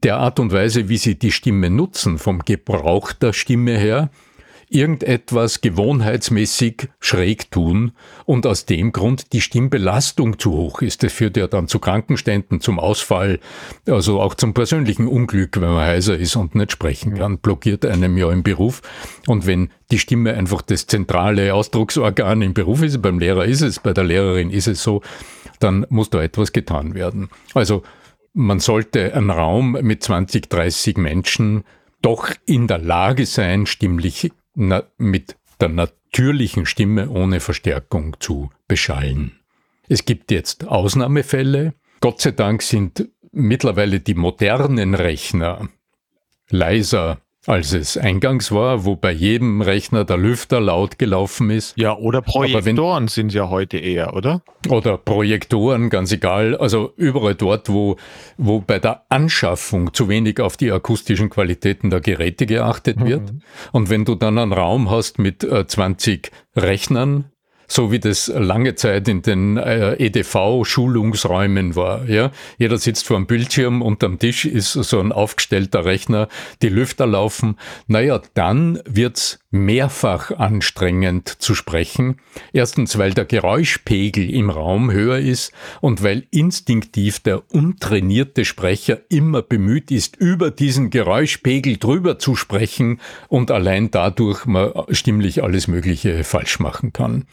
der 0.03 0.17
Art 0.17 0.39
und 0.39 0.51
Weise, 0.51 0.89
wie 0.89 0.98
sie 0.98 1.20
die 1.20 1.31
Stimme 1.31 1.70
nutzen, 1.70 2.17
vom 2.17 2.39
Gebrauch 2.39 3.13
der 3.13 3.34
Stimme 3.34 3.77
her, 3.77 4.10
irgendetwas 4.71 5.59
gewohnheitsmäßig 5.59 6.87
schräg 6.99 7.51
tun 7.51 7.91
und 8.25 8.47
aus 8.47 8.65
dem 8.65 8.93
Grund 8.93 9.33
die 9.33 9.41
Stimmbelastung 9.41 10.39
zu 10.39 10.53
hoch 10.53 10.81
ist. 10.81 11.03
Das 11.03 11.11
führt 11.11 11.35
ja 11.35 11.47
dann 11.47 11.67
zu 11.67 11.79
Krankenständen, 11.79 12.61
zum 12.61 12.79
Ausfall, 12.79 13.39
also 13.85 14.21
auch 14.21 14.33
zum 14.33 14.53
persönlichen 14.53 15.07
Unglück, 15.07 15.59
wenn 15.59 15.69
man 15.69 15.85
heiser 15.85 16.17
ist 16.17 16.37
und 16.37 16.55
nicht 16.55 16.71
sprechen 16.71 17.15
kann, 17.15 17.39
blockiert 17.39 17.85
einem 17.85 18.17
ja 18.17 18.31
im 18.31 18.43
Beruf. 18.43 18.81
Und 19.27 19.45
wenn 19.45 19.69
die 19.91 19.99
Stimme 19.99 20.33
einfach 20.33 20.61
das 20.61 20.87
zentrale 20.87 21.53
Ausdrucksorgan 21.53 22.41
im 22.41 22.53
Beruf 22.53 22.81
ist, 22.81 23.01
beim 23.01 23.19
Lehrer 23.19 23.45
ist 23.45 23.61
es, 23.61 23.79
bei 23.79 23.91
der 23.91 24.05
Lehrerin 24.05 24.49
ist 24.49 24.67
es 24.67 24.81
so, 24.81 25.01
dann 25.59 25.85
muss 25.89 26.09
da 26.09 26.23
etwas 26.23 26.53
getan 26.53 26.95
werden. 26.95 27.29
Also 27.53 27.83
man 28.33 28.61
sollte 28.61 29.13
einen 29.13 29.29
Raum 29.29 29.73
mit 29.81 30.01
20, 30.01 30.49
30 30.49 30.97
Menschen 30.97 31.65
doch 32.01 32.31
in 32.45 32.67
der 32.67 32.79
Lage 32.79 33.25
sein, 33.25 33.65
stimmlich 33.65 34.31
na, 34.55 34.84
mit 34.98 35.38
der 35.60 35.70
natürlichen 35.70 36.65
Stimme 36.65 37.10
ohne 37.10 37.39
Verstärkung 37.39 38.17
zu 38.20 38.50
beschallen. 38.67 39.39
Es 39.88 40.05
gibt 40.05 40.31
jetzt 40.31 40.67
Ausnahmefälle. 40.67 41.74
Gott 42.00 42.22
sei 42.22 42.31
Dank 42.31 42.62
sind 42.62 43.10
mittlerweile 43.31 44.00
die 44.00 44.15
modernen 44.15 44.96
Rechner 44.96 45.70
leiser 46.50 47.22
als 47.48 47.74
es 47.74 47.98
eingangs 47.98 48.51
war, 48.51 48.86
wo 48.86 48.95
bei 48.95 49.12
jedem 49.12 49.62
Rechner 49.62 50.05
der 50.05 50.17
Lüfter 50.17 50.60
laut 50.60 51.00
gelaufen 51.00 51.50
ist. 51.50 51.75
Ja, 51.75 51.98
oder 51.98 52.21
Projektoren 52.21 53.03
wenn, 53.03 53.07
sind 53.07 53.33
ja 53.33 53.50
heute 53.50 53.77
eher, 53.77 54.15
oder? 54.15 54.41
Oder 54.69 54.98
Projektoren, 55.00 55.89
ganz 55.89 56.12
egal. 56.12 56.55
Also 56.55 56.93
überall 56.98 57.33
dort, 57.33 57.69
wo, 57.69 57.98
wo 58.38 58.62
bei 58.62 58.77
der 58.77 59.05
Anschaffung 59.10 59.91
zu 59.93 60.07
wenig 60.07 60.39
auf 60.39 60.55
die 60.55 60.71
akustischen 60.71 61.31
Qualitäten 61.31 61.89
der 61.89 62.01
Geräte 62.01 62.45
geachtet 62.45 63.00
mhm. 63.00 63.05
wird. 63.07 63.33
Und 63.71 63.89
wenn 63.89 64.05
du 64.05 64.13
dann 64.13 64.38
einen 64.38 64.53
Raum 64.53 64.91
hast 64.91 65.17
mit 65.17 65.43
äh, 65.43 65.65
20 65.65 66.31
Rechnern, 66.55 67.30
so 67.71 67.91
wie 67.91 67.99
das 67.99 68.27
lange 68.27 68.75
Zeit 68.75 69.07
in 69.07 69.21
den 69.21 69.55
äh, 69.55 69.93
EDV-Schulungsräumen 69.93 71.75
war. 71.75 72.07
Ja? 72.09 72.31
Jeder 72.57 72.77
sitzt 72.77 73.07
vor 73.07 73.15
einem 73.15 73.27
Bildschirm, 73.27 73.81
unterm 73.81 74.19
Tisch 74.19 74.43
ist 74.43 74.73
so 74.73 74.99
ein 74.99 75.13
aufgestellter 75.13 75.85
Rechner, 75.85 76.27
die 76.61 76.69
Lüfter 76.69 77.07
laufen. 77.07 77.57
Naja, 77.87 78.21
dann 78.33 78.79
wird's 78.85 79.39
mehrfach 79.51 80.31
anstrengend 80.31 81.29
zu 81.29 81.55
sprechen. 81.55 82.17
Erstens, 82.51 82.97
weil 82.97 83.13
der 83.13 83.25
Geräuschpegel 83.25 84.29
im 84.29 84.49
Raum 84.49 84.91
höher 84.91 85.19
ist 85.19 85.53
und 85.79 86.03
weil 86.03 86.25
instinktiv 86.31 87.19
der 87.19 87.53
untrainierte 87.53 88.43
Sprecher 88.43 88.99
immer 89.09 89.41
bemüht 89.41 89.91
ist, 89.91 90.17
über 90.17 90.51
diesen 90.51 90.89
Geräuschpegel 90.89 91.77
drüber 91.77 92.19
zu 92.19 92.35
sprechen 92.35 92.99
und 93.29 93.51
allein 93.51 93.91
dadurch 93.91 94.45
man 94.45 94.71
stimmlich 94.89 95.43
alles 95.43 95.67
Mögliche 95.67 96.23
falsch 96.23 96.59
machen 96.59 96.91
kann. 96.93 97.25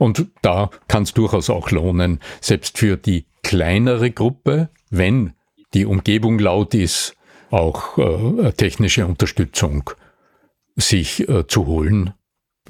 Und 0.00 0.28
da 0.40 0.70
kann 0.88 1.02
es 1.02 1.12
durchaus 1.12 1.50
auch 1.50 1.70
lohnen, 1.70 2.20
selbst 2.40 2.78
für 2.78 2.96
die 2.96 3.26
kleinere 3.42 4.10
Gruppe, 4.10 4.70
wenn 4.88 5.34
die 5.74 5.84
Umgebung 5.84 6.38
laut 6.38 6.72
ist, 6.72 7.14
auch 7.50 7.98
äh, 7.98 8.52
technische 8.52 9.06
Unterstützung 9.06 9.90
sich 10.74 11.28
äh, 11.28 11.46
zu 11.46 11.66
holen 11.66 12.14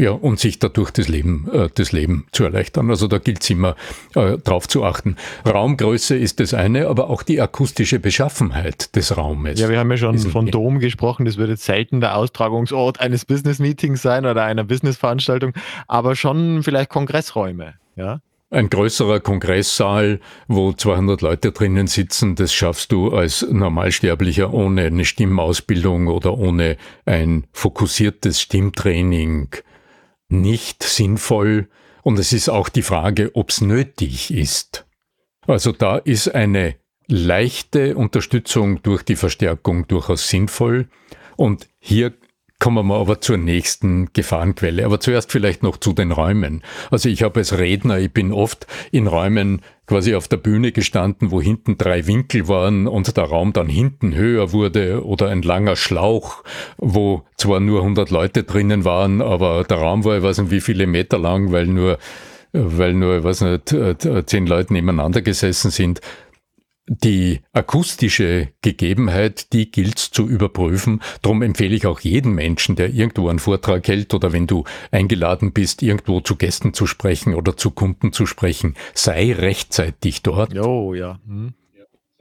ja, 0.01 0.13
und 0.13 0.41
sich 0.41 0.59
dadurch 0.59 0.91
das 0.91 1.09
Leben, 1.09 1.47
äh, 1.53 1.69
das 1.75 1.93
Leben 1.93 2.27
zu 2.33 2.45
erleichtern. 2.45 2.89
Also 2.89 3.07
da 3.07 3.19
gilt 3.19 3.43
es 3.43 3.51
immer 3.51 3.77
äh, 4.15 4.39
drauf 4.39 4.67
zu 4.67 4.83
achten. 4.83 5.17
Raumgröße 5.47 6.17
ist 6.17 6.41
das 6.41 6.55
eine, 6.55 6.89
aber 6.89 7.11
auch 7.11 7.23
die 7.23 7.39
akustische 7.39 7.99
Beschaffenheit 7.99 8.97
des 8.97 9.17
Raumes. 9.19 9.61
Ja, 9.61 9.69
wir 9.69 9.79
haben 9.79 9.91
ja 9.91 9.99
schon 9.99 10.19
von 10.19 10.47
Dom 10.47 10.79
gesprochen. 10.79 11.27
Das 11.27 11.37
wird 11.37 11.51
jetzt 11.51 11.65
selten 11.65 12.01
der 12.01 12.17
Austragungsort 12.17 12.99
eines 12.99 13.27
Business-Meetings 13.27 14.01
sein 14.01 14.25
oder 14.25 14.43
einer 14.45 14.65
Business-Veranstaltung, 14.65 15.53
aber 15.87 16.17
schon 16.17 16.63
vielleicht 16.63 16.89
Kongressräume, 16.89 17.75
ja? 17.97 18.21
Ein 18.53 18.69
größerer 18.69 19.21
Kongresssaal, 19.21 20.19
wo 20.49 20.73
200 20.73 21.21
Leute 21.21 21.53
drinnen 21.53 21.87
sitzen, 21.87 22.35
das 22.35 22.53
schaffst 22.53 22.91
du 22.91 23.15
als 23.15 23.47
Normalsterblicher 23.49 24.53
ohne 24.53 24.87
eine 24.87 25.05
Stimmausbildung 25.05 26.09
oder 26.09 26.37
ohne 26.37 26.77
ein 27.05 27.45
fokussiertes 27.53 28.41
Stimmtraining 28.41 29.51
nicht 30.31 30.83
sinnvoll. 30.83 31.69
Und 32.03 32.19
es 32.19 32.33
ist 32.33 32.49
auch 32.49 32.69
die 32.69 32.83
Frage, 32.83 33.31
ob 33.35 33.51
es 33.51 33.61
nötig 33.61 34.33
ist. 34.33 34.87
Also 35.47 35.73
da 35.73 35.99
ist 35.99 36.35
eine 36.35 36.77
leichte 37.07 37.97
Unterstützung 37.97 38.83
durch 38.83 39.03
die 39.03 39.17
Verstärkung 39.17 39.87
durchaus 39.89 40.29
sinnvoll. 40.29 40.89
Und 41.37 41.69
hier 41.79 42.13
Kommen 42.61 42.89
wir 42.89 42.97
aber 42.97 43.23
zur 43.23 43.39
nächsten 43.39 44.13
Gefahrenquelle. 44.13 44.85
Aber 44.85 45.01
zuerst 45.01 45.33
vielleicht 45.33 45.63
noch 45.63 45.79
zu 45.79 45.95
den 45.95 46.13
Räumen. 46.13 46.63
Also 46.91 47.09
ich 47.09 47.23
habe 47.23 47.41
als 47.41 47.57
Redner, 47.57 47.99
ich 47.99 48.13
bin 48.13 48.33
oft 48.33 48.67
in 48.93 49.07
Räumen 49.07 49.63
quasi 49.91 50.15
auf 50.15 50.29
der 50.29 50.37
Bühne 50.37 50.71
gestanden, 50.71 51.33
wo 51.33 51.43
hinten 51.43 51.77
drei 51.77 52.07
Winkel 52.07 52.47
waren 52.47 52.87
und 52.87 53.17
der 53.17 53.25
Raum 53.25 53.53
dann 53.53 53.67
hinten 53.67 54.15
höher 54.15 54.53
wurde 54.53 55.05
oder 55.05 55.31
ein 55.31 55.43
langer 55.43 55.75
Schlauch, 55.75 56.45
wo 56.79 57.25
zwar 57.37 57.59
nur 57.59 57.81
100 57.81 58.09
Leute 58.11 58.45
drinnen 58.45 58.85
waren, 58.85 59.21
aber 59.21 59.65
der 59.65 59.79
Raum 59.79 60.05
war, 60.05 60.17
ich 60.17 60.23
weiß 60.23 60.39
nicht 60.39 60.53
wie 60.53 60.61
viele 60.61 60.87
Meter 60.87 61.19
lang, 61.19 61.51
weil 61.51 61.67
nur 61.67 61.99
weil 62.53 62.95
nur, 62.95 63.19
ich 63.19 63.25
weiß 63.25 63.41
nicht, 63.43 63.77
zehn 64.27 64.47
Leute 64.47 64.73
nebeneinander 64.73 65.23
gesessen 65.23 65.73
sind 65.73 66.01
die 66.91 67.41
akustische 67.53 68.49
Gegebenheit, 68.63 69.53
die 69.53 69.71
gilt 69.71 69.99
zu 69.99 70.29
überprüfen. 70.29 71.01
Darum 71.23 71.43
empfehle 71.43 71.77
ich 71.77 71.87
auch 71.87 72.01
jeden 72.01 72.33
Menschen, 72.35 72.75
der 72.75 72.91
irgendwo 72.93 73.29
einen 73.29 73.39
Vortrag 73.39 73.87
hält 73.87 74.13
oder 74.13 74.33
wenn 74.33 74.49
du 74.49 74.65
eingeladen 74.91 75.53
bist, 75.53 75.83
irgendwo 75.83 76.21
zu 76.21 76.35
Gästen 76.35 76.75
zu 76.75 76.89
sprechen 76.89 77.35
oder 77.35 77.57
zu 77.57 77.71
Kunden 77.71 78.13
zu 78.13 78.27
sprechen, 78.27 78.75
sei 78.93 79.33
rechtzeitig 79.33 80.23
dort. 80.23 80.59
Oh, 80.59 80.93
ja. 80.93 81.21
Hm. 81.25 81.55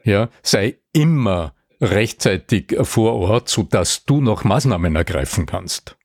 Ja, 0.04 0.30
sei 0.44 0.78
immer 0.94 1.56
rechtzeitig 1.82 2.76
vor 2.84 3.14
Ort, 3.14 3.50
so 3.50 3.64
dass 3.64 4.06
du 4.06 4.22
noch 4.22 4.44
Maßnahmen 4.44 4.96
ergreifen 4.96 5.48
kannst. 5.48 5.98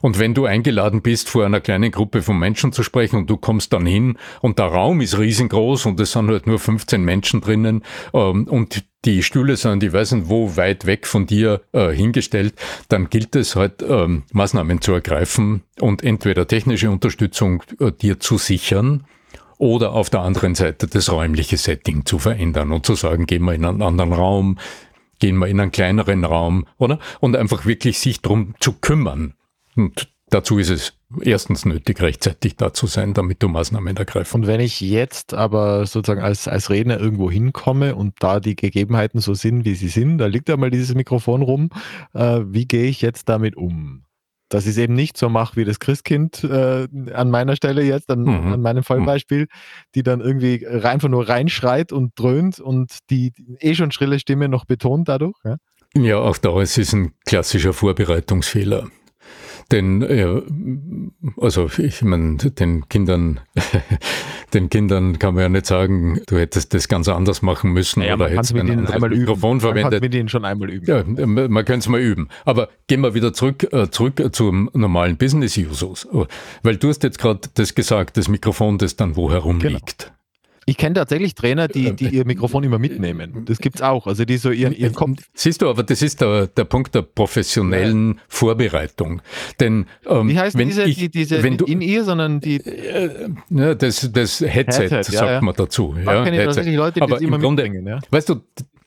Und 0.00 0.18
wenn 0.18 0.34
du 0.34 0.46
eingeladen 0.46 1.02
bist, 1.02 1.28
vor 1.28 1.44
einer 1.44 1.60
kleinen 1.60 1.90
Gruppe 1.90 2.22
von 2.22 2.38
Menschen 2.38 2.72
zu 2.72 2.82
sprechen 2.82 3.16
und 3.16 3.30
du 3.30 3.36
kommst 3.36 3.72
dann 3.72 3.86
hin 3.86 4.18
und 4.40 4.58
der 4.58 4.66
Raum 4.66 5.00
ist 5.00 5.18
riesengroß 5.18 5.86
und 5.86 6.00
es 6.00 6.12
sind 6.12 6.28
halt 6.28 6.46
nur 6.46 6.58
15 6.58 7.02
Menschen 7.02 7.40
drinnen 7.40 7.82
ähm, 8.14 8.46
und 8.48 8.84
die 9.04 9.22
Stühle 9.22 9.56
sind, 9.56 9.82
ich 9.82 9.92
weiß 9.92 10.14
wo, 10.24 10.56
weit 10.56 10.84
weg 10.84 11.06
von 11.06 11.26
dir 11.26 11.62
äh, 11.72 11.90
hingestellt, 11.90 12.54
dann 12.88 13.08
gilt 13.08 13.34
es 13.34 13.56
halt, 13.56 13.82
ähm, 13.82 14.24
Maßnahmen 14.32 14.80
zu 14.80 14.92
ergreifen 14.92 15.62
und 15.80 16.02
entweder 16.02 16.46
technische 16.46 16.90
Unterstützung 16.90 17.62
äh, 17.78 17.92
dir 17.92 18.20
zu 18.20 18.36
sichern 18.36 19.04
oder 19.56 19.92
auf 19.92 20.10
der 20.10 20.20
anderen 20.20 20.54
Seite 20.54 20.86
das 20.86 21.12
räumliche 21.12 21.56
Setting 21.56 22.04
zu 22.06 22.18
verändern 22.18 22.72
und 22.72 22.86
zu 22.86 22.94
sagen, 22.94 23.26
gehen 23.26 23.44
wir 23.44 23.54
in 23.54 23.64
einen 23.64 23.82
anderen 23.82 24.12
Raum, 24.12 24.58
gehen 25.18 25.36
wir 25.36 25.48
in 25.48 25.60
einen 25.60 25.70
kleineren 25.70 26.24
Raum, 26.24 26.66
oder? 26.78 26.98
Und 27.20 27.36
einfach 27.36 27.66
wirklich 27.66 27.98
sich 27.98 28.22
drum 28.22 28.54
zu 28.58 28.72
kümmern. 28.72 29.34
Und 29.76 30.08
dazu 30.30 30.58
ist 30.58 30.70
es 30.70 30.94
erstens 31.22 31.64
nötig, 31.64 32.00
rechtzeitig 32.00 32.56
da 32.56 32.72
zu 32.72 32.86
sein, 32.86 33.14
damit 33.14 33.42
du 33.42 33.48
Maßnahmen 33.48 33.96
ergreifst. 33.96 34.34
Und 34.34 34.46
wenn 34.46 34.60
ich 34.60 34.80
jetzt 34.80 35.34
aber 35.34 35.86
sozusagen 35.86 36.22
als, 36.22 36.48
als 36.48 36.70
Redner 36.70 36.98
irgendwo 36.98 37.30
hinkomme 37.30 37.94
und 37.96 38.14
da 38.20 38.40
die 38.40 38.56
Gegebenheiten 38.56 39.20
so 39.20 39.34
sind, 39.34 39.64
wie 39.64 39.74
sie 39.74 39.88
sind, 39.88 40.18
da 40.18 40.26
liegt 40.26 40.48
ja 40.48 40.56
mal 40.56 40.70
dieses 40.70 40.94
Mikrofon 40.94 41.42
rum, 41.42 41.70
äh, 42.14 42.40
wie 42.44 42.66
gehe 42.66 42.86
ich 42.86 43.02
jetzt 43.02 43.28
damit 43.28 43.56
um? 43.56 44.04
Dass 44.48 44.64
ich 44.64 44.70
es 44.70 44.78
eben 44.78 44.94
nicht 44.94 45.16
so 45.16 45.28
mache 45.28 45.56
wie 45.56 45.64
das 45.64 45.78
Christkind 45.78 46.42
äh, 46.42 46.88
an 47.12 47.30
meiner 47.30 47.54
Stelle 47.54 47.82
jetzt, 47.82 48.10
an, 48.10 48.22
mhm. 48.22 48.52
an 48.52 48.60
meinem 48.60 48.82
Fallbeispiel, 48.82 49.46
die 49.94 50.02
dann 50.02 50.20
irgendwie 50.20 50.66
einfach 50.66 51.08
nur 51.08 51.28
reinschreit 51.28 51.92
und 51.92 52.18
dröhnt 52.18 52.58
und 52.58 52.98
die 53.10 53.32
eh 53.60 53.74
schon 53.74 53.92
schrille 53.92 54.18
Stimme 54.18 54.48
noch 54.48 54.64
betont 54.64 55.08
dadurch. 55.08 55.36
Ja, 55.44 55.56
ja 55.96 56.18
auch 56.18 56.36
da 56.36 56.60
ist 56.60 56.78
es 56.78 56.92
ein 56.92 57.12
klassischer 57.26 57.72
Vorbereitungsfehler. 57.72 58.88
Denn, 59.70 60.00
ja, 60.02 60.42
also 61.36 61.70
ich 61.78 62.02
meine, 62.02 62.36
den 62.36 62.88
Kindern, 62.88 63.40
den 64.54 64.68
Kindern 64.68 65.18
kann 65.18 65.34
man 65.34 65.42
ja 65.42 65.48
nicht 65.48 65.66
sagen, 65.66 66.20
du 66.26 66.38
hättest 66.38 66.74
das 66.74 66.88
ganz 66.88 67.08
anders 67.08 67.40
machen 67.42 67.72
müssen 67.72 68.00
naja, 68.00 68.14
oder 68.14 68.28
hättest 68.28 68.54
ein 68.54 68.68
anderes 68.68 68.90
einmal 68.90 69.10
Mikrofon 69.10 69.52
üben. 69.52 69.60
verwendet. 69.60 70.02
Man 70.02 70.10
kann 70.10 70.20
mit 70.20 70.30
schon 70.30 70.44
einmal 70.44 70.70
üben. 70.70 70.86
Ja, 70.86 71.04
man 71.04 71.64
könnte 71.64 71.80
es 71.80 71.88
mal 71.88 72.00
üben. 72.00 72.28
Aber 72.44 72.68
gehen 72.88 73.00
wir 73.00 73.14
wieder 73.14 73.32
zurück, 73.32 73.72
äh, 73.72 73.90
zurück 73.90 74.20
zum 74.32 74.70
normalen 74.72 75.16
Business-Usus. 75.16 76.08
Weil 76.62 76.76
du 76.76 76.88
hast 76.88 77.04
jetzt 77.04 77.18
gerade 77.18 77.40
das 77.54 77.74
gesagt, 77.74 78.16
das 78.16 78.28
Mikrofon, 78.28 78.78
das 78.78 78.96
dann 78.96 79.14
wo 79.14 79.30
herumliegt. 79.30 80.06
Genau. 80.06 80.19
Ich 80.70 80.76
kenne 80.76 80.94
tatsächlich 80.94 81.34
Trainer, 81.34 81.66
die, 81.66 81.96
die 81.96 82.10
ihr 82.10 82.24
Mikrofon 82.24 82.62
immer 82.62 82.78
mitnehmen. 82.78 83.44
Das 83.44 83.58
gibt 83.58 83.74
es 83.74 83.82
auch. 83.82 84.06
Also 84.06 84.24
die 84.24 84.36
so 84.36 84.52
ihren, 84.52 84.72
ihren 84.72 84.94
Kopf. 84.94 85.18
Siehst 85.34 85.62
du, 85.62 85.68
aber 85.68 85.82
das 85.82 86.00
ist 86.00 86.20
der, 86.20 86.46
der 86.46 86.62
Punkt 86.62 86.94
der 86.94 87.02
professionellen 87.02 88.14
ja. 88.14 88.20
Vorbereitung. 88.28 89.20
Denn 89.58 89.86
ähm, 90.06 90.28
wie 90.28 90.38
heißt 90.38 90.56
wenn 90.56 90.68
diese, 90.68 90.84
ich, 90.84 90.96
die, 90.96 91.08
diese 91.08 91.42
wenn 91.42 91.56
du, 91.56 91.64
in 91.64 91.80
ihr, 91.80 92.04
sondern 92.04 92.38
die 92.38 92.58
äh, 92.58 93.30
ja, 93.50 93.74
das, 93.74 94.12
das 94.12 94.42
Headset, 94.42 94.90
Headset 94.90 95.02
sagt 95.02 95.28
ja, 95.28 95.40
man 95.40 95.56
dazu. 95.56 95.96
Ja, 96.04 96.22
kenne 96.22 96.44
tatsächlich 96.44 96.76
Leute, 96.76 97.00
die 97.00 97.02
aber 97.02 97.14
das 97.14 97.22
immer 97.22 97.40
Grunde, 97.40 97.66
ja. 97.66 97.98
Weißt 98.12 98.28
du, 98.28 98.36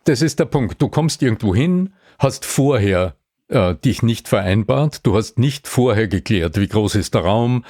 das 0.06 0.22
ist 0.22 0.40
der 0.40 0.46
Punkt. 0.46 0.82
Du 0.82 0.88
kommst 0.88 1.22
irgendwo 1.22 1.54
hin, 1.54 1.90
hast 2.18 2.46
vorher 2.46 3.18
äh, 3.54 3.76
dich 3.76 4.04
nicht 4.04 4.28
vereinbart, 4.28 5.06
du 5.06 5.16
hast 5.16 5.40
nicht 5.40 5.68
vorher 5.68 6.08
geklärt, 6.08 6.60
wie 6.60 6.68
groß 6.68 6.96
ist 6.96 7.14
der 7.14 7.22
Raum, 7.22 7.64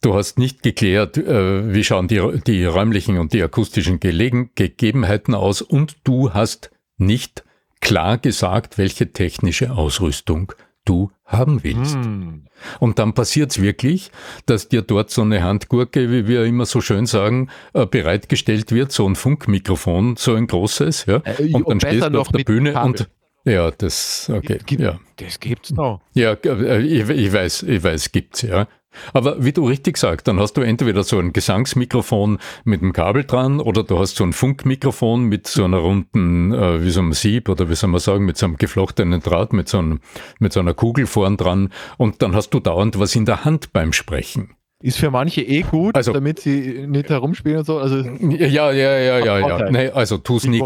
Du 0.00 0.14
hast 0.14 0.38
nicht 0.38 0.62
geklärt, 0.62 1.18
äh, 1.18 1.74
wie 1.74 1.82
schauen 1.82 2.06
die, 2.06 2.22
die 2.46 2.64
räumlichen 2.64 3.18
und 3.18 3.32
die 3.32 3.42
akustischen 3.42 3.98
Gelegen 3.98 4.50
Gegebenheiten 4.54 5.34
aus 5.34 5.60
und 5.60 5.96
du 6.04 6.32
hast 6.32 6.70
nicht 6.98 7.44
klar 7.80 8.16
gesagt, 8.16 8.78
welche 8.78 9.12
technische 9.12 9.72
Ausrüstung 9.72 10.52
du 10.84 11.10
haben 11.24 11.64
willst. 11.64 11.96
Hm. 11.96 12.44
Und 12.78 12.98
dann 13.00 13.12
passiert 13.12 13.50
es 13.50 13.60
wirklich, 13.60 14.12
dass 14.46 14.68
dir 14.68 14.82
dort 14.82 15.10
so 15.10 15.22
eine 15.22 15.42
Handgurke, 15.42 16.10
wie 16.10 16.28
wir 16.28 16.44
immer 16.44 16.64
so 16.64 16.80
schön 16.80 17.06
sagen, 17.06 17.50
äh, 17.74 17.84
bereitgestellt 17.84 18.70
wird, 18.70 18.92
so 18.92 19.06
ein 19.06 19.16
Funkmikrofon, 19.16 20.16
so 20.16 20.34
ein 20.34 20.46
großes, 20.46 21.06
ja. 21.06 21.22
Äh, 21.24 21.52
und 21.54 21.68
dann 21.68 21.80
stehst 21.80 22.08
du 22.08 22.20
auf 22.20 22.28
der 22.28 22.44
Bühne 22.44 22.72
Kabel. 22.72 22.88
und 22.88 23.08
ja, 23.48 23.70
das, 23.70 24.30
okay. 24.32 24.58
Gibt, 24.64 24.82
ja. 24.82 24.98
Das 25.16 25.40
gibt's 25.40 25.70
noch. 25.70 26.00
Ja, 26.14 26.32
äh, 26.32 26.80
ich, 26.80 27.08
ich 27.08 27.32
weiß, 27.32 27.64
ich 27.64 27.82
weiß, 27.82 28.12
gibt's, 28.12 28.42
ja. 28.42 28.66
Aber 29.12 29.44
wie 29.44 29.52
du 29.52 29.66
richtig 29.66 29.96
sagst, 29.96 30.26
dann 30.28 30.40
hast 30.40 30.54
du 30.54 30.62
entweder 30.62 31.04
so 31.04 31.18
ein 31.18 31.32
Gesangsmikrofon 31.32 32.38
mit 32.64 32.82
einem 32.82 32.92
Kabel 32.92 33.24
dran 33.24 33.60
oder 33.60 33.84
du 33.84 33.98
hast 33.98 34.16
so 34.16 34.24
ein 34.24 34.32
Funkmikrofon 34.32 35.24
mit 35.24 35.46
so 35.46 35.64
einer 35.64 35.78
runden, 35.78 36.52
äh, 36.52 36.82
wie 36.82 36.90
so 36.90 37.00
einem 37.00 37.12
Sieb 37.12 37.48
oder 37.48 37.68
wie 37.68 37.74
soll 37.74 37.90
man 37.90 38.00
sagen, 38.00 38.24
mit 38.24 38.36
so 38.36 38.46
einem 38.46 38.56
geflochtenen 38.56 39.20
Draht, 39.20 39.52
mit 39.52 39.68
so, 39.68 39.78
einem, 39.78 40.00
mit 40.38 40.52
so 40.52 40.60
einer 40.60 40.74
Kugel 40.74 41.06
vorn 41.06 41.36
dran 41.36 41.70
und 41.96 42.22
dann 42.22 42.34
hast 42.34 42.50
du 42.50 42.60
dauernd 42.60 42.98
was 42.98 43.14
in 43.14 43.24
der 43.24 43.44
Hand 43.44 43.72
beim 43.72 43.92
Sprechen. 43.92 44.54
Ist 44.80 44.98
für 44.98 45.10
manche 45.10 45.42
eh 45.42 45.62
gut, 45.62 45.96
also, 45.96 46.12
damit 46.12 46.38
sie 46.38 46.86
nicht 46.86 47.10
herumspielen 47.10 47.58
und 47.58 47.64
so. 47.64 47.78
Also 47.78 47.96
ja, 47.98 48.70
ja, 48.70 48.96
ja, 48.96 49.18
ja, 49.18 49.38
ja. 49.38 49.70
Nee, 49.70 49.88
also 49.88 50.18
tu's 50.18 50.44
nicht. 50.44 50.64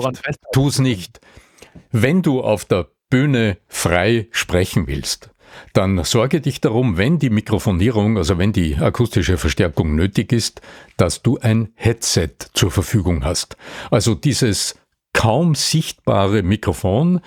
Tu's 0.52 0.80
nicht. 0.80 1.18
Wenn 1.90 2.22
du 2.22 2.40
auf 2.40 2.64
der 2.64 2.88
Bühne 3.10 3.58
frei 3.68 4.28
sprechen 4.30 4.86
willst, 4.86 5.30
dann 5.72 6.02
sorge 6.04 6.40
dich 6.40 6.60
darum, 6.60 6.96
wenn 6.96 7.18
die 7.18 7.30
Mikrofonierung, 7.30 8.16
also 8.16 8.38
wenn 8.38 8.52
die 8.52 8.76
akustische 8.76 9.36
Verstärkung 9.36 9.94
nötig 9.94 10.32
ist, 10.32 10.60
dass 10.96 11.22
du 11.22 11.38
ein 11.38 11.72
Headset 11.74 12.30
zur 12.54 12.70
Verfügung 12.70 13.24
hast. 13.24 13.56
Also 13.90 14.14
dieses 14.14 14.76
kaum 15.12 15.54
sichtbare 15.54 16.42
Mikrofon, 16.42 17.20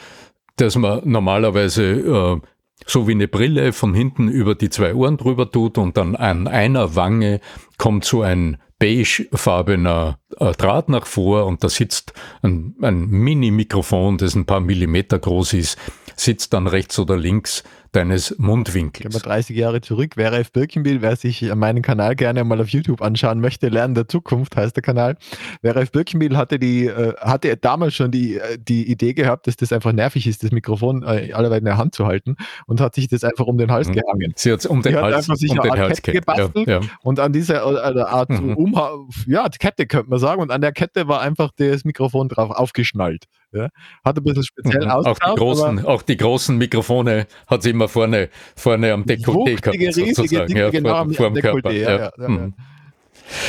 das 0.58 0.76
man 0.76 1.02
normalerweise 1.04 1.84
äh, 1.84 2.42
so 2.86 3.08
wie 3.08 3.14
eine 3.14 3.28
Brille 3.28 3.74
von 3.74 3.94
hinten 3.94 4.28
über 4.28 4.56
die 4.56 4.70
zwei 4.70 4.94
Ohren 4.94 5.18
drüber 5.18 5.50
tut 5.50 5.78
und 5.78 5.98
dann 5.98 6.16
an 6.16 6.48
einer 6.48 6.96
Wange 6.96 7.40
kommt 7.78 8.06
so 8.06 8.22
ein 8.22 8.58
beigefarbener 8.80 10.20
äh, 10.38 10.52
Draht 10.52 10.90
nach 10.90 11.06
vor 11.06 11.46
und 11.46 11.64
da 11.64 11.70
sitzt 11.70 12.14
ein, 12.42 12.76
ein 12.82 13.08
Mini-Mikrofon, 13.08 14.18
das 14.18 14.36
ein 14.36 14.46
paar 14.46 14.60
Millimeter 14.60 15.18
groß 15.18 15.54
ist, 15.54 15.78
sitzt 16.16 16.54
dann 16.54 16.68
rechts 16.68 17.00
oder 17.00 17.18
links 17.18 17.64
deines 17.92 18.38
Mundwinkels. 18.38 19.04
Gehen 19.04 19.14
wir 19.14 19.20
30 19.20 19.56
Jahre 19.56 19.82
zurück, 19.82 20.12
wer 20.16 20.32
Ralf 20.32 20.52
Birkenbiel, 20.52 21.02
wer 21.02 21.16
sich 21.16 21.42
meinen 21.56 21.82
Kanal 21.82 22.16
gerne 22.16 22.44
mal 22.44 22.60
auf 22.62 22.70
YouTube 22.70 23.02
anschauen 23.02 23.40
möchte, 23.40 23.70
Lernen 23.70 23.96
der 23.96 24.08
Zukunft 24.08 24.56
heißt 24.56 24.76
der 24.76 24.84
Kanal. 24.84 25.18
Wer 25.62 25.76
Ralf 25.76 25.92
Birkenbiel 25.92 26.38
hatte 26.38 26.60
die, 26.60 26.88
äh, 26.88 27.14
hatte 27.20 27.56
damals 27.58 27.96
schon 27.96 28.12
die, 28.12 28.38
äh, 28.38 28.58
die 28.58 28.90
Idee 28.90 29.14
gehabt, 29.14 29.48
dass 29.48 29.56
das 29.56 29.72
einfach 29.72 29.94
nervig 29.94 30.28
ist, 30.28 30.44
das 30.44 30.52
Mikrofon 30.52 31.04
äh, 31.04 31.32
allerweil 31.34 31.60
in 31.60 31.66
der 31.66 31.78
Hand 31.78 31.96
zu 31.96 32.06
halten 32.06 32.36
und 32.66 32.82
hat 32.82 32.96
sich 32.96 33.08
das 33.08 33.24
einfach 33.24 33.46
um 33.46 33.58
den 33.58 33.72
Hals 33.72 33.88
mhm. 33.88 33.94
gehangen. 33.94 34.34
Sie 34.36 34.52
hat 34.52 34.66
um 34.66 34.82
den 34.82 34.94
Sie 34.94 35.00
Hals, 35.00 35.16
einfach 35.16 35.36
sich 35.36 35.52
um 35.52 35.60
eine 35.60 35.72
Art 35.72 35.80
Hals 35.80 36.02
Kette 36.02 36.20
gebastelt 36.20 36.68
ja, 36.68 36.80
ja. 36.80 36.88
und 37.04 37.20
an 37.20 37.34
dieser 37.34 37.64
äh, 37.64 38.02
Art 38.02 38.30
mhm. 38.30 38.56
Umha 38.56 38.92
ja, 39.28 39.48
Kette 39.50 39.88
könnte 39.88 40.10
man 40.10 40.20
sagen 40.20 40.42
und 40.42 40.52
an 40.52 40.62
der 40.62 40.72
Kette 40.72 41.08
war 41.08 41.22
einfach 41.22 41.52
das 41.56 41.86
Mikrofon 41.86 42.30
drauf 42.30 42.52
aufgeschnallt. 42.52 43.26
Ja. 43.56 43.70
Hat 44.04 44.18
ein 44.18 44.24
bisschen 44.24 44.44
speziell 44.44 44.86
mhm. 44.86 44.92
auch 44.92 45.18
die 45.18 45.36
großen, 45.36 45.86
Auch 45.86 46.02
die 46.02 46.18
großen 46.18 46.58
Mikrofone 46.58 47.26
hat 47.48 47.64
sie 47.64 47.70
immer 47.70 47.85
vorne, 47.88 48.30
vorne 48.56 48.94
am 48.94 49.04
Dekolleté 49.04 49.62
gehabt. 49.62 49.78
Riesige, 49.78 50.14
sozusagen, 50.14 50.56
ja, 50.56 50.70
genau 50.70 51.06
vor, 51.06 51.14
vor 51.14 51.32
dem 51.32 51.42
Körper. 51.42 51.72
Ja, 51.72 52.12
ja, 52.18 52.30
mhm. 52.30 52.54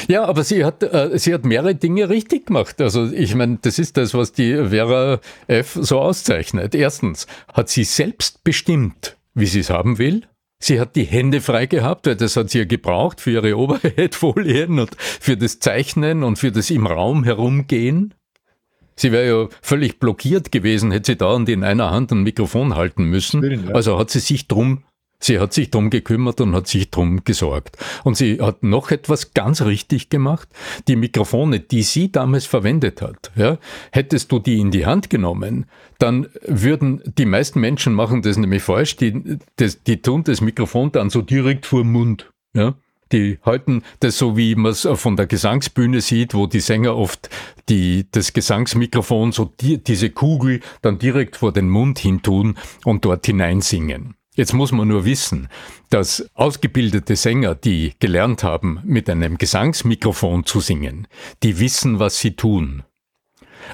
Ja, 0.09 0.25
aber 0.25 0.45
sie 0.45 0.65
hat, 0.65 0.83
äh, 0.83 1.19
sie 1.19 1.35
hat 1.35 1.45
mehrere 1.45 1.75
Dinge 1.75 2.09
richtig 2.09 2.47
gemacht. 2.47 2.81
Also 2.81 3.11
ich 3.11 3.35
meine, 3.35 3.59
das 3.61 3.79
ist 3.79 3.97
das, 3.97 4.15
was 4.15 4.33
die 4.33 4.55
Vera 4.69 5.21
F. 5.47 5.79
so 5.81 6.01
auszeichnet. 6.01 6.75
Erstens 6.75 7.27
hat 7.53 7.69
sie 7.69 7.85
selbst 7.85 8.43
bestimmt, 8.45 9.17
wie 9.35 9.47
sie 9.47 9.61
es 9.61 9.71
haben 9.71 9.99
will. 9.99 10.23
Sie 10.59 10.81
hat 10.81 10.97
die 10.97 11.05
Hände 11.05 11.43
frei 11.43 11.67
gehabt, 11.67 12.07
weil 12.07 12.17
das 12.17 12.37
hat 12.37 12.51
sie 12.51 12.59
ja 12.59 12.65
gebraucht 12.65 13.21
für 13.21 13.33
ihre 13.33 13.57
Overhead-Folien 13.59 14.79
und 14.79 14.97
für 14.99 15.37
das 15.37 15.59
Zeichnen 15.61 16.23
und 16.23 16.39
für 16.39 16.51
das 16.51 16.71
im 16.71 16.87
Raum 16.87 17.25
herumgehen. 17.25 18.15
Sie 18.99 19.13
wäre 19.13 19.29
ja 19.29 19.49
völlig 19.61 19.99
blockiert 19.99 20.51
gewesen, 20.51 20.91
hätte 20.91 21.13
sie 21.13 21.17
dauernd 21.17 21.49
in 21.49 21.65
einer 21.65 21.91
Hand 21.91 22.13
ein 22.13 22.23
Mikrofon 22.23 22.75
halten 22.75 23.05
müssen. 23.05 23.43
Willen, 23.43 23.69
ja. 23.69 23.75
Also 23.75 23.99
hat 23.99 24.11
sie 24.11 24.21
sich 24.21 24.49
drum, 24.49 24.85
sie 25.19 25.39
hat 25.39 25.53
sich 25.53 25.71
drum 25.71 25.91
gekümmert 25.91 26.41
und 26.41 26.55
hat 26.55 26.67
sich 26.67 26.91
drum 26.91 27.23
gesorgt. 27.23 27.77
Und 28.05 28.17
sie 28.17 28.41
hat 28.41 28.63
noch 28.63 28.91
etwas 28.91 29.35
ganz 29.35 29.61
richtig 29.63 30.09
gemacht. 30.09 30.49
Die 30.89 30.97
Mikrofone, 30.97 31.61
die 31.61 31.83
sie 31.83 32.11
damals 32.11 32.47
verwendet 32.47 33.03
hat, 33.03 33.33
ja, 33.37 33.59
hättest 33.93 34.33
du 34.33 34.39
die 34.39 34.61
in 34.61 34.71
die 34.71 34.87
Hand 34.87 35.11
genommen, 35.11 35.67
dann 35.99 36.29
würden 36.47 37.03
die 37.19 37.27
meisten 37.27 37.61
Menschen 37.61 37.93
machen 37.93 38.23
das 38.23 38.39
nämlich 38.39 38.63
falsch, 38.63 38.97
die, 38.97 39.39
das, 39.57 39.83
die 39.83 40.01
tun 40.01 40.25
das 40.25 40.41
Mikrofon 40.41 40.91
dann 40.93 41.11
so 41.11 41.21
direkt 41.21 41.67
vor 41.67 41.83
den 41.83 41.93
Mund. 41.93 42.31
Ja, 42.55 42.75
die 43.13 43.39
halten 43.45 43.83
das 44.01 44.19
so, 44.19 44.37
wie 44.37 44.55
man 44.55 44.73
es 44.73 44.89
von 44.95 45.17
der 45.17 45.27
Gesangsbühne 45.27 46.01
sieht, 46.01 46.35
wo 46.35 46.47
die 46.47 46.61
Sänger 46.61 46.97
oft 46.97 47.31
die, 47.69 48.07
das 48.11 48.33
Gesangsmikrofon, 48.33 49.33
so 49.33 49.53
die, 49.61 49.83
diese 49.83 50.11
Kugel 50.11 50.61
dann 50.83 50.99
direkt 50.99 51.37
vor 51.37 51.53
den 51.53 51.69
Mund 51.69 51.99
hin 51.99 52.23
tun 52.23 52.57
und 52.85 53.05
dort 53.05 53.27
hineinsingen. 53.27 54.15
Jetzt 54.35 54.53
muss 54.53 54.71
man 54.71 54.89
nur 54.89 55.07
wissen, 55.07 55.49
dass 55.89 56.29
ausgebildete 56.35 57.17
Sänger, 57.17 57.55
die 57.55 57.95
gelernt 57.99 58.43
haben, 58.43 58.81
mit 58.85 59.09
einem 59.09 59.39
Gesangsmikrofon 59.39 60.45
zu 60.45 60.61
singen, 60.61 61.09
die 61.43 61.59
wissen, 61.59 61.99
was 61.99 62.19
sie 62.19 62.37
tun. 62.37 62.83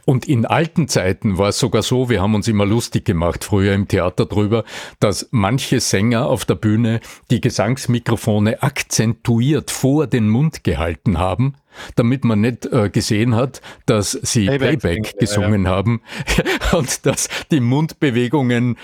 Und 0.04 0.28
in 0.28 0.46
alten 0.46 0.88
Zeiten 0.88 1.38
war 1.38 1.48
es 1.48 1.58
sogar 1.58 1.82
so, 1.82 2.08
wir 2.08 2.20
haben 2.20 2.34
uns 2.34 2.48
immer 2.48 2.66
lustig 2.66 3.04
gemacht 3.04 3.44
früher 3.44 3.74
im 3.74 3.88
Theater 3.88 4.26
drüber, 4.26 4.64
dass 5.00 5.28
manche 5.30 5.80
Sänger 5.80 6.26
auf 6.26 6.44
der 6.44 6.54
Bühne 6.54 7.00
die 7.30 7.40
Gesangsmikrofone 7.40 8.62
akzentuiert 8.62 9.70
vor 9.70 10.06
den 10.06 10.28
Mund 10.28 10.64
gehalten 10.64 11.18
haben, 11.18 11.54
damit 11.96 12.24
man 12.24 12.40
nicht 12.40 12.66
äh, 12.66 12.90
gesehen 12.90 13.34
hat, 13.34 13.60
dass 13.86 14.12
sie 14.12 14.46
Playback, 14.46 14.80
Playback 14.80 15.18
gesungen 15.18 15.64
ja, 15.64 15.70
ja. 15.70 15.76
haben 15.76 16.02
und 16.72 17.06
dass 17.06 17.28
die 17.50 17.60
Mundbewegungen 17.60 18.76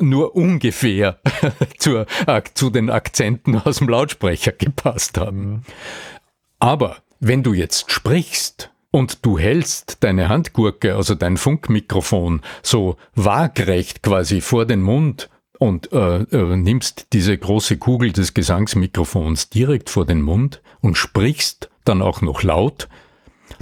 nur 0.00 0.34
ungefähr 0.34 1.18
zur, 1.78 2.06
äh, 2.26 2.42
zu 2.54 2.70
den 2.70 2.90
Akzenten 2.90 3.56
aus 3.58 3.78
dem 3.78 3.88
Lautsprecher 3.88 4.52
gepasst 4.52 5.18
haben. 5.18 5.46
Mhm. 5.46 5.62
Aber 6.58 6.98
wenn 7.20 7.42
du 7.42 7.52
jetzt 7.52 7.90
sprichst, 7.90 8.70
und 8.94 9.26
du 9.26 9.40
hältst 9.40 10.04
deine 10.04 10.28
Handgurke, 10.28 10.94
also 10.94 11.16
dein 11.16 11.36
Funkmikrofon, 11.36 12.42
so 12.62 12.96
waagrecht 13.16 14.04
quasi 14.04 14.40
vor 14.40 14.66
den 14.66 14.82
Mund 14.82 15.30
und 15.58 15.92
äh, 15.92 16.18
äh, 16.18 16.56
nimmst 16.56 17.08
diese 17.12 17.36
große 17.36 17.76
Kugel 17.78 18.12
des 18.12 18.34
Gesangsmikrofons 18.34 19.50
direkt 19.50 19.90
vor 19.90 20.06
den 20.06 20.22
Mund 20.22 20.62
und 20.80 20.96
sprichst 20.96 21.70
dann 21.84 22.02
auch 22.02 22.22
noch 22.22 22.44
laut, 22.44 22.88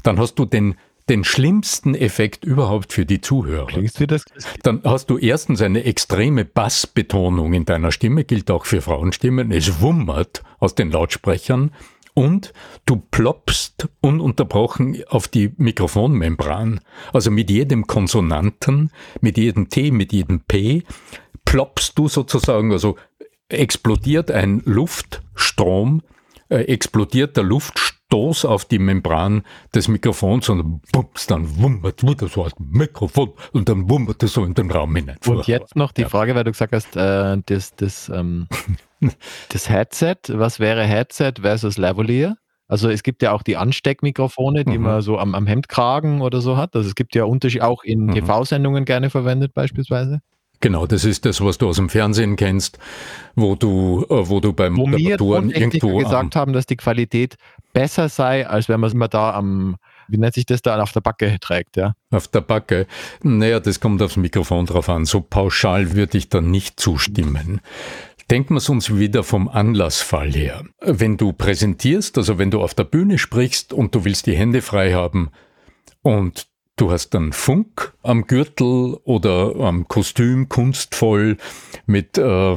dann 0.02 0.18
hast 0.18 0.34
du 0.34 0.44
den 0.44 0.74
den 1.08 1.24
schlimmsten 1.24 1.94
Effekt 1.94 2.44
überhaupt 2.44 2.92
für 2.92 3.04
die 3.04 3.20
Zuhörer. 3.20 3.66
Klingst 3.66 4.00
wie 4.00 4.06
das? 4.06 4.24
Dann 4.62 4.82
hast 4.84 5.10
du 5.10 5.18
erstens 5.18 5.60
eine 5.60 5.84
extreme 5.84 6.44
Bassbetonung 6.44 7.54
in 7.54 7.64
deiner 7.64 7.90
Stimme, 7.90 8.24
gilt 8.24 8.50
auch 8.50 8.66
für 8.66 8.80
Frauenstimmen. 8.80 9.50
Es 9.50 9.80
wummert 9.80 10.42
aus 10.60 10.76
den 10.76 10.92
Lautsprechern 10.92 11.72
und 12.14 12.52
du 12.86 12.96
ploppst 12.96 13.88
ununterbrochen 14.00 15.02
auf 15.08 15.28
die 15.28 15.52
Mikrofonmembran. 15.56 16.80
Also 17.12 17.30
mit 17.30 17.50
jedem 17.50 17.86
Konsonanten, 17.86 18.90
mit 19.20 19.38
jedem 19.38 19.68
T, 19.68 19.90
mit 19.90 20.12
jedem 20.12 20.40
P, 20.40 20.82
ploppst 21.44 21.98
du 21.98 22.08
sozusagen, 22.08 22.72
also 22.72 22.96
explodiert 23.48 24.30
ein 24.30 24.62
Luftstrom, 24.64 26.02
äh, 26.48 26.62
explodiert 26.62 27.36
der 27.36 27.44
Luftstoß 28.12 28.44
auf 28.44 28.64
die 28.64 28.78
Membran 28.78 29.42
des 29.74 29.88
Mikrofons 29.88 30.48
und 30.48 30.82
bums, 30.92 31.26
dann 31.26 31.56
wummert 31.56 32.02
wieder 32.02 32.28
so 32.28 32.44
als 32.44 32.52
Mikrofon 32.58 33.32
und 33.52 33.68
dann 33.68 33.88
wummert 33.88 34.22
es 34.22 34.34
so 34.34 34.44
in 34.44 34.54
den 34.54 34.70
Raum 34.70 34.94
hinein. 34.94 35.16
Und 35.26 35.46
jetzt 35.46 35.76
noch 35.76 35.92
die 35.92 36.04
Frage, 36.04 36.34
weil 36.34 36.44
du 36.44 36.52
gesagt 36.52 36.72
hast, 36.72 36.96
äh, 36.96 37.38
das, 37.46 37.74
das 37.74 38.10
ähm 38.14 38.46
Das 39.48 39.68
Headset, 39.68 40.14
was 40.28 40.60
wäre 40.60 40.84
Headset 40.84 41.32
versus 41.40 41.76
Lavalier? 41.76 42.36
Also 42.68 42.88
es 42.88 43.02
gibt 43.02 43.20
ja 43.20 43.32
auch 43.32 43.42
die 43.42 43.56
Ansteckmikrofone, 43.56 44.64
die 44.64 44.78
mhm. 44.78 44.84
man 44.84 45.02
so 45.02 45.18
am, 45.18 45.34
am 45.34 45.48
Hemdkragen 45.48 46.20
oder 46.20 46.40
so 46.40 46.56
hat. 46.56 46.76
Also 46.76 46.88
es 46.88 46.94
gibt 46.94 47.16
ja 47.16 47.24
Unterschiede 47.24 47.66
auch 47.66 47.82
in 47.82 48.06
mhm. 48.06 48.12
TV-Sendungen 48.12 48.84
gerne 48.84 49.10
verwendet 49.10 49.54
beispielsweise. 49.54 50.20
Genau, 50.62 50.86
das 50.86 51.04
ist 51.04 51.26
das, 51.26 51.40
was 51.40 51.58
du 51.58 51.68
aus 51.68 51.76
dem 51.76 51.88
Fernsehen 51.88 52.36
kennst, 52.36 52.78
wo 53.34 53.56
du, 53.56 54.06
äh, 54.08 54.28
wo 54.28 54.38
du 54.38 54.52
beim 54.52 54.76
wo 54.76 54.86
Moderatoren 54.86 55.50
irgendwo 55.50 55.98
gesagt 55.98 56.36
haben, 56.36 56.52
dass 56.52 56.66
die 56.66 56.76
Qualität 56.76 57.34
besser 57.72 58.08
sei, 58.08 58.46
als 58.46 58.68
wenn 58.68 58.78
man 58.78 58.86
es 58.86 58.94
immer 58.94 59.08
da 59.08 59.34
am, 59.34 59.76
wie 60.06 60.18
nennt 60.18 60.34
sich 60.34 60.46
das 60.46 60.62
da, 60.62 60.80
auf 60.80 60.92
der 60.92 61.00
Backe 61.00 61.36
trägt, 61.40 61.76
ja? 61.76 61.94
Auf 62.12 62.28
der 62.28 62.42
Backe. 62.42 62.86
Naja, 63.24 63.58
das 63.58 63.80
kommt 63.80 64.00
aufs 64.02 64.16
Mikrofon 64.16 64.66
drauf 64.66 64.88
an. 64.88 65.04
So 65.04 65.20
pauschal 65.20 65.96
würde 65.96 66.16
ich 66.16 66.28
da 66.28 66.40
nicht 66.40 66.78
zustimmen. 66.78 67.60
Denken 68.30 68.54
wir 68.54 68.58
es 68.58 68.68
uns 68.68 68.96
wieder 68.96 69.24
vom 69.24 69.48
Anlassfall 69.48 70.30
her. 70.32 70.62
Wenn 70.80 71.16
du 71.16 71.32
präsentierst, 71.32 72.16
also 72.18 72.38
wenn 72.38 72.52
du 72.52 72.62
auf 72.62 72.74
der 72.74 72.84
Bühne 72.84 73.18
sprichst 73.18 73.72
und 73.72 73.96
du 73.96 74.04
willst 74.04 74.26
die 74.26 74.36
Hände 74.36 74.62
frei 74.62 74.92
haben 74.92 75.30
und 76.02 76.51
du 76.82 76.90
hast 76.90 77.10
dann 77.10 77.32
Funk 77.32 77.92
am 78.02 78.26
Gürtel 78.26 78.98
oder 79.04 79.54
am 79.60 79.86
Kostüm 79.86 80.48
kunstvoll 80.48 81.36
mit, 81.86 82.18
äh, 82.18 82.56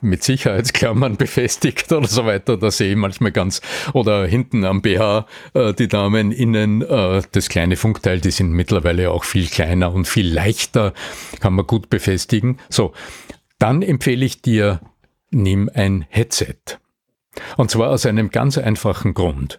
mit 0.00 0.24
Sicherheitsklammern 0.24 1.16
befestigt 1.18 1.92
oder 1.92 2.08
so 2.08 2.24
weiter, 2.24 2.56
da 2.56 2.70
sehe 2.70 2.92
ich 2.92 2.96
manchmal 2.96 3.30
ganz, 3.30 3.60
oder 3.92 4.26
hinten 4.26 4.64
am 4.64 4.80
BH 4.80 5.26
äh, 5.52 5.74
die 5.74 5.86
Damen 5.86 6.32
innen, 6.32 6.80
äh, 6.80 7.20
das 7.30 7.50
kleine 7.50 7.76
Funkteil, 7.76 8.22
die 8.22 8.30
sind 8.30 8.52
mittlerweile 8.52 9.10
auch 9.10 9.24
viel 9.24 9.46
kleiner 9.48 9.92
und 9.92 10.08
viel 10.08 10.32
leichter, 10.32 10.94
kann 11.40 11.52
man 11.52 11.66
gut 11.66 11.90
befestigen. 11.90 12.60
So, 12.70 12.94
dann 13.58 13.82
empfehle 13.82 14.24
ich 14.24 14.40
dir 14.40 14.80
nimm 15.30 15.68
ein 15.74 16.06
Headset. 16.08 16.78
Und 17.58 17.70
zwar 17.70 17.90
aus 17.90 18.06
einem 18.06 18.30
ganz 18.30 18.56
einfachen 18.56 19.12
Grund. 19.12 19.58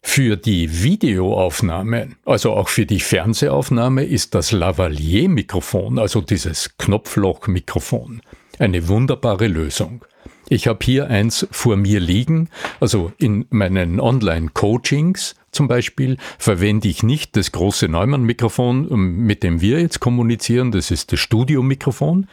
Für 0.00 0.36
die 0.36 0.82
Videoaufnahme, 0.82 2.10
also 2.24 2.52
auch 2.52 2.68
für 2.68 2.86
die 2.86 3.00
Fernsehaufnahme, 3.00 4.04
ist 4.04 4.34
das 4.34 4.52
Lavalier-Mikrofon, 4.52 5.98
also 5.98 6.20
dieses 6.20 6.76
Knopfloch-Mikrofon, 6.78 8.22
eine 8.58 8.88
wunderbare 8.88 9.48
Lösung. 9.48 10.04
Ich 10.48 10.66
habe 10.66 10.78
hier 10.82 11.08
eins 11.08 11.46
vor 11.50 11.76
mir 11.76 12.00
liegen, 12.00 12.48
also 12.80 13.12
in 13.18 13.46
meinen 13.50 14.00
Online-Coachings 14.00 15.34
zum 15.52 15.68
Beispiel 15.68 16.16
verwende 16.38 16.88
ich 16.88 17.02
nicht 17.02 17.36
das 17.36 17.52
große 17.52 17.88
Neumann-Mikrofon, 17.88 18.88
mit 18.96 19.42
dem 19.42 19.60
wir 19.60 19.80
jetzt 19.80 20.00
kommunizieren, 20.00 20.72
das 20.72 20.90
ist 20.90 21.12
das 21.12 21.20
Studio-Mikrofon. 21.20 22.28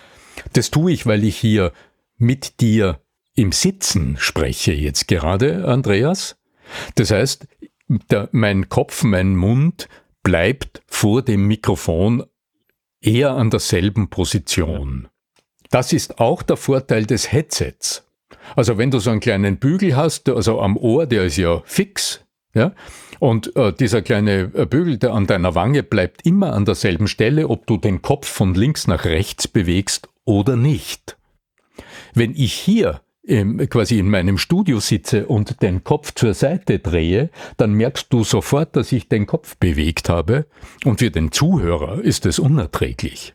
Das 0.54 0.72
tue 0.72 0.92
ich, 0.92 1.06
weil 1.06 1.24
ich 1.24 1.38
hier 1.38 1.72
mit 2.18 2.62
dir 2.62 3.00
im 3.36 3.52
Sitzen 3.52 4.16
spreche 4.18 4.72
jetzt 4.72 5.08
gerade, 5.08 5.66
Andreas. 5.68 6.38
Das 6.96 7.12
heißt, 7.12 7.48
der, 8.10 8.30
mein 8.32 8.70
Kopf, 8.70 9.04
mein 9.04 9.36
Mund 9.36 9.88
bleibt 10.24 10.82
vor 10.88 11.22
dem 11.22 11.48
Mikrofon 11.48 12.24
eher 13.02 13.32
an 13.32 13.50
derselben 13.50 14.10
Position. 14.10 15.08
Das 15.70 15.94
ist 15.94 16.20
auch 16.20 16.42
der 16.42 16.58
Vorteil 16.58 17.06
des 17.06 17.32
Headsets. 17.32 18.08
Also 18.56 18.78
wenn 18.78 18.92
du 18.92 19.00
so 19.00 19.12
einen 19.12 19.20
kleinen 19.20 19.58
Bügel 19.58 19.96
hast, 19.96 20.30
also 20.30 20.62
am 20.62 20.78
Ohr, 20.78 21.06
der 21.06 21.26
ist 21.26 21.38
ja 21.38 21.62
fix, 21.66 22.22
ja, 22.54 22.74
und 23.20 23.56
äh, 23.56 23.74
dieser 23.74 24.02
kleine 24.02 24.52
äh, 24.54 24.66
Bügel 24.66 24.98
der 24.98 25.14
an 25.14 25.28
deiner 25.28 25.56
Wange 25.56 25.84
bleibt 25.84 26.26
immer 26.26 26.54
an 26.54 26.66
derselben 26.66 27.08
Stelle, 27.08 27.50
ob 27.50 27.68
du 27.68 27.78
den 27.78 28.02
Kopf 28.02 28.28
von 28.28 28.54
links 28.54 28.88
nach 28.88 29.06
rechts 29.06 29.48
bewegst 29.48 30.10
oder 30.26 30.56
nicht. 30.56 31.18
Wenn 32.14 32.34
ich 32.36 32.54
hier 32.54 33.02
quasi 33.70 34.00
in 34.00 34.10
meinem 34.10 34.38
Studio 34.38 34.80
sitze 34.80 35.26
und 35.28 35.62
den 35.62 35.84
Kopf 35.84 36.14
zur 36.14 36.34
Seite 36.34 36.80
drehe, 36.80 37.30
dann 37.58 37.74
merkst 37.74 38.08
du 38.12 38.24
sofort, 38.24 38.76
dass 38.76 38.92
ich 38.92 39.10
den 39.10 39.26
Kopf 39.26 39.58
bewegt 39.58 40.10
habe 40.10 40.46
und 40.84 41.00
für 41.00 41.12
den 41.12 41.32
Zuhörer 41.32 42.02
ist 42.02 42.26
es 42.26 42.40
unerträglich. 42.40 43.34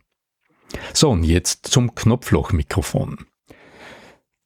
So, 0.92 1.10
und 1.10 1.24
jetzt 1.24 1.66
zum 1.66 1.94
Knopflochmikrofon. 1.94 3.18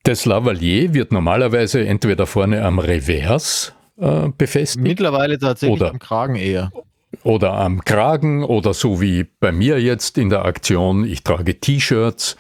Das 0.05 0.25
Lavalier 0.25 0.95
wird 0.95 1.13
normalerweise 1.13 1.87
entweder 1.87 2.27
vorne 2.27 2.65
am 2.65 2.79
Revers 2.79 3.75
äh, 3.99 4.29
befestigt. 4.37 4.83
Mittlerweile 4.83 5.39
tatsächlich 5.39 5.81
oder, 5.81 5.91
am 5.91 5.99
Kragen 5.99 6.37
eher. 6.37 6.71
Oder 7.23 7.55
am 7.55 7.85
Kragen 7.85 8.45
oder 8.45 8.75
so 8.75 9.01
wie 9.01 9.25
bei 9.41 9.53
mir 9.53 9.81
jetzt 9.81 10.19
in 10.19 10.31
der 10.31 10.45
Aktion, 10.45 11.05
ich 11.05 11.23
trage 11.23 11.59
T-Shirts 11.59 12.37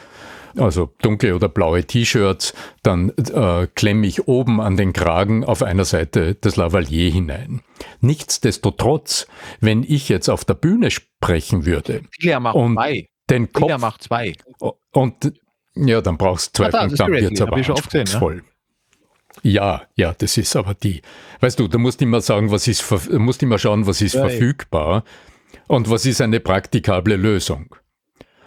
also 0.56 0.90
dunkle 1.02 1.34
oder 1.34 1.48
blaue 1.48 1.84
T-Shirts, 1.84 2.54
dann 2.82 3.10
äh, 3.10 3.66
klemme 3.74 4.06
ich 4.06 4.28
oben 4.28 4.60
an 4.60 4.76
den 4.76 4.92
Kragen 4.92 5.44
auf 5.44 5.62
einer 5.62 5.84
Seite 5.84 6.34
das 6.34 6.56
Lavalier 6.56 7.10
hinein. 7.10 7.62
Nichtsdestotrotz, 8.00 9.26
wenn 9.60 9.82
ich 9.82 10.08
jetzt 10.08 10.28
auf 10.28 10.44
der 10.44 10.54
Bühne 10.54 10.90
sprechen 10.90 11.66
würde 11.66 12.02
Viele 12.10 12.40
macht 12.40 12.56
und 12.56 12.74
zwei. 12.74 13.08
den 13.30 13.52
Kopf 13.52 13.66
Viele 13.66 13.78
macht 13.78 14.02
zwei. 14.02 14.34
und 14.92 15.32
ja, 15.76 16.00
dann 16.00 16.16
brauchst 16.16 16.58
du 16.58 16.62
zwei, 16.62 16.78
ah, 16.78 16.86
dann 16.88 17.12
wird 17.12 17.32
es 17.32 17.40
aber 17.40 17.56
anspruchsvoll. 17.56 18.36
Ne? 18.36 18.42
Ja, 19.42 19.82
ja, 19.96 20.14
das 20.16 20.36
ist 20.36 20.54
aber 20.54 20.74
die. 20.74 21.02
Weißt 21.40 21.58
du, 21.58 21.66
du 21.66 21.78
musst 21.78 22.00
immer 22.00 22.20
sagen, 22.20 22.50
was 22.50 22.68
ist, 22.68 22.84
musst 23.10 23.42
immer 23.42 23.58
schauen, 23.58 23.86
was 23.86 24.00
ist 24.00 24.14
ja, 24.14 24.20
verfügbar 24.20 25.04
und 25.66 25.90
was 25.90 26.06
ist 26.06 26.20
eine 26.20 26.40
praktikable 26.40 27.16
Lösung. 27.16 27.74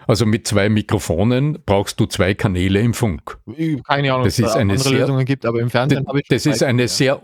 Also 0.08 0.26
mit 0.26 0.48
zwei 0.48 0.70
Mikrofonen 0.70 1.60
brauchst 1.65 2.00
du 2.00 2.06
zwei 2.06 2.34
Kanäle 2.34 2.80
im 2.80 2.93
Funk. 2.93 3.38
Keine 3.86 4.13
Ahnung, 4.13 4.26
das 4.26 4.39
ist 4.39 4.56
eine 4.56 4.74
andere 4.74 4.89
sehr, 4.89 5.00
Lösungen 5.00 5.26
gibt, 5.26 5.46
aber 5.46 5.60
im 5.60 5.70
Fernsehen 5.70 6.08
habe 6.08 6.22
ich 6.22 6.28
Das 6.28 6.46
ist 6.46 6.63
eine 6.63 6.84
ja. 6.84 6.88
sehr 6.88 7.22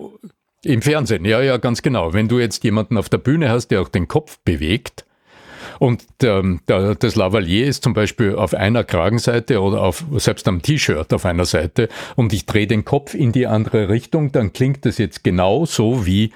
im 0.66 0.82
Fernsehen, 0.82 1.26
ja, 1.26 1.42
ja, 1.42 1.58
ganz 1.58 1.82
genau. 1.82 2.14
Wenn 2.14 2.28
du 2.28 2.40
jetzt 2.40 2.64
jemanden 2.64 2.98
auf 2.98 3.10
der 3.10 3.18
Bühne 3.18 3.50
hast, 3.50 3.68
der 3.68 3.82
auch 3.82 3.90
den 3.90 4.08
Kopf 4.08 4.40
bewegt, 4.46 5.06
und 5.80 6.06
der, 6.22 6.44
der, 6.68 6.96
das 6.96 7.16
Lavalier 7.16 7.68
ist 7.68 7.84
zum 7.84 7.94
Beispiel 7.94 8.36
auf 8.36 8.54
einer 8.54 8.84
Kragenseite 8.84 9.60
oder 9.62 9.82
auf, 9.82 10.06
selbst 10.18 10.48
am 10.48 10.62
T-Shirt 10.62 11.14
auf 11.14 11.26
einer 11.26 11.46
Seite 11.46 11.90
und 12.16 12.32
ich 12.32 12.46
drehe 12.46 12.68
den 12.68 12.86
Kopf 12.86 13.14
in 13.14 13.32
die 13.32 13.48
andere 13.48 13.90
Richtung, 13.90 14.32
dann 14.32 14.54
klingt 14.54 14.86
das 14.86 14.98
jetzt 14.98 15.24
genau 15.24 15.66
so, 15.66 16.06
wie 16.06 16.32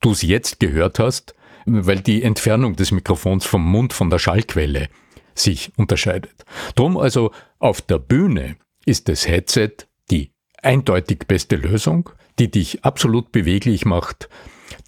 du 0.00 0.12
es 0.12 0.22
jetzt 0.22 0.60
gehört 0.60 0.98
hast, 0.98 1.34
weil 1.66 2.00
die 2.00 2.22
Entfernung 2.22 2.76
des 2.76 2.92
Mikrofons 2.92 3.46
vom 3.46 3.64
Mund 3.68 3.92
von 3.92 4.10
der 4.10 4.18
Schallquelle 4.18 4.88
sich 5.34 5.72
unterscheidet. 5.76 6.44
Drum 6.74 6.96
also 6.96 7.30
auf 7.58 7.80
der 7.82 7.98
Bühne 7.98 8.56
ist 8.86 9.08
das 9.08 9.26
Headset 9.26 9.72
die 10.10 10.32
eindeutig 10.62 11.20
beste 11.26 11.56
Lösung, 11.56 12.10
die 12.38 12.50
dich 12.50 12.84
absolut 12.84 13.32
beweglich 13.32 13.84
macht, 13.84 14.28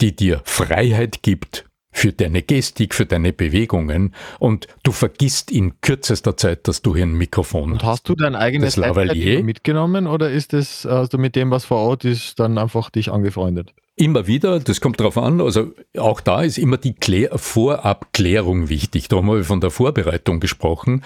die 0.01 0.15
dir 0.15 0.43
Freiheit 0.45 1.23
gibt 1.23 1.65
für 1.97 2.13
deine 2.13 2.43
Gestik, 2.43 2.95
für 2.95 3.07
deine 3.07 3.33
Bewegungen 3.33 4.15
und 4.39 4.69
du 4.83 4.93
vergisst 4.93 5.51
in 5.51 5.81
kürzester 5.81 6.37
Zeit, 6.37 6.69
dass 6.69 6.83
du 6.83 6.95
hier 6.95 7.07
ein 7.07 7.15
Mikrofon 7.15 7.73
hast. 7.75 7.83
Und 7.83 7.89
hast 7.89 8.09
du 8.11 8.15
dein 8.15 8.35
eigenes 8.35 8.77
Lavalier 8.77 9.43
mitgenommen 9.43 10.07
oder 10.07 10.31
ist 10.31 10.53
es, 10.53 10.85
hast 10.85 11.15
du 11.15 11.19
mit 11.19 11.37
dem, 11.37 11.51
was 11.51 11.65
vor 11.65 11.79
Ort 11.79 12.05
ist, 12.05 12.39
dann 12.39 12.59
einfach 12.59 12.91
dich 12.91 13.11
angefreundet? 13.11 13.73
Immer 13.99 14.27
wieder, 14.27 14.61
das 14.61 14.83
kommt 14.83 15.01
darauf 15.01 15.17
an, 15.17 15.41
also 15.41 15.73
auch 15.97 16.21
da 16.21 16.43
ist 16.43 16.59
immer 16.59 16.77
die 16.77 16.93
Klär 16.93 17.39
Vorabklärung 17.39 18.69
wichtig. 18.69 19.09
Darum 19.09 19.31
habe 19.31 19.41
ich 19.41 19.47
von 19.47 19.63
der 19.63 19.71
Vorbereitung 19.71 20.39
gesprochen. 20.39 21.03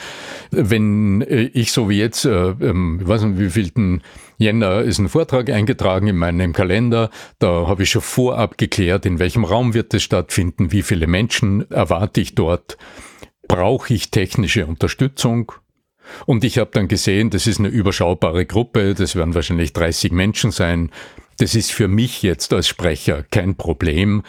Wenn 0.51 1.23
äh, 1.23 1.43
ich 1.53 1.71
so 1.71 1.89
wie 1.89 2.01
jetzt, 2.01 2.25
äh, 2.25 2.49
ähm, 2.49 2.99
ich 3.01 3.07
weiß 3.07 3.23
nicht, 3.23 3.39
wie 3.39 3.51
vielten 3.51 4.03
Jänner 4.39 4.81
ist 4.81 4.99
ein 4.99 5.09
Vortrag 5.09 5.51
eingetragen 5.51 6.09
in 6.09 6.17
meinem 6.17 6.53
Kalender, 6.53 7.11
da 7.39 7.69
habe 7.69 7.85
ich 7.85 7.91
schon 7.91 8.03
vorab 8.03 8.59
geklärt, 8.59 9.07
in 9.07 9.21
welchem 9.21 9.45
Raum 9.45 9.73
wird 9.73 9.95
es 9.95 10.03
stattfinden, 10.03 10.73
wie 10.73 10.83
viele 10.83 11.07
Menschen 11.07 11.71
erwarte 11.71 12.21
ich 12.21 12.35
dort, 12.35 12.77
brauche 13.47 13.95
ich 13.95 14.11
technische 14.11 14.67
Unterstützung, 14.67 15.53
und 16.27 16.45
ich 16.45 16.59
habe 16.59 16.71
dann 16.73 16.89
gesehen, 16.89 17.31
das 17.31 17.47
ist 17.47 17.59
eine 17.59 17.69
überschaubare 17.69 18.47
Gruppe, 18.47 18.95
das 18.95 19.17
werden 19.17 19.35
wahrscheinlich 19.35 19.73
30 19.73 20.13
Menschen 20.13 20.51
sein. 20.51 20.91
Das 21.39 21.55
ist 21.55 21.73
für 21.73 21.89
mich 21.89 22.23
jetzt 22.23 22.53
als 22.53 22.69
Sprecher 22.69 23.25
kein 23.31 23.57
Problem, 23.57 24.23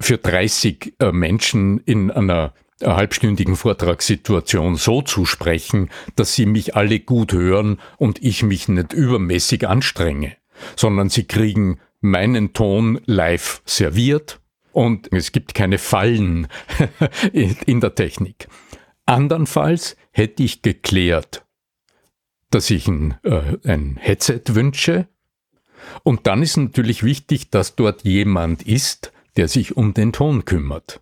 für 0.00 0.18
30 0.18 0.94
äh, 0.98 1.12
Menschen 1.12 1.78
in 1.84 2.10
einer 2.10 2.52
halbstündigen 2.82 3.56
Vortragssituation 3.56 4.76
so 4.76 5.02
zu 5.02 5.24
sprechen, 5.24 5.90
dass 6.16 6.34
sie 6.34 6.46
mich 6.46 6.76
alle 6.76 7.00
gut 7.00 7.32
hören 7.32 7.80
und 7.96 8.22
ich 8.22 8.42
mich 8.42 8.68
nicht 8.68 8.92
übermäßig 8.92 9.66
anstrenge, 9.66 10.36
sondern 10.76 11.08
sie 11.08 11.24
kriegen 11.24 11.80
meinen 12.00 12.52
Ton 12.52 13.00
live 13.06 13.62
serviert 13.64 14.40
und 14.72 15.12
es 15.12 15.32
gibt 15.32 15.54
keine 15.54 15.78
Fallen 15.78 16.46
in 17.32 17.80
der 17.80 17.94
Technik. 17.94 18.48
Andernfalls 19.06 19.96
hätte 20.18 20.42
ich 20.42 20.62
geklärt, 20.62 21.46
dass 22.50 22.70
ich 22.70 22.88
ein, 22.88 23.14
äh, 23.22 23.56
ein 23.64 23.96
Headset 23.96 24.42
wünsche, 24.48 25.08
und 26.02 26.26
dann 26.26 26.42
ist 26.42 26.56
natürlich 26.56 27.02
wichtig, 27.02 27.50
dass 27.50 27.76
dort 27.76 28.02
jemand 28.04 28.62
ist, 28.62 29.12
der 29.36 29.48
sich 29.48 29.76
um 29.76 29.94
den 29.94 30.12
Ton 30.12 30.44
kümmert. 30.44 31.00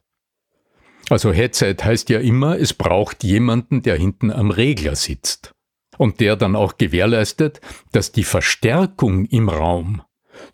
Also 1.09 1.33
Headset 1.33 1.77
heißt 1.83 2.11
ja 2.11 2.21
immer, 2.21 2.59
es 2.59 2.75
braucht 2.75 3.25
jemanden, 3.25 3.83
der 3.83 3.97
hinten 3.97 4.31
am 4.31 4.51
Regler 4.51 4.97
sitzt 4.97 5.55
und 5.99 6.21
der 6.21 6.37
dann 6.37 6.57
auch 6.57 6.79
gewährleistet, 6.79 7.61
dass 7.93 8.13
die 8.13 8.25
Verstärkung 8.25 9.25
im 9.27 9.49
Raum 9.49 10.03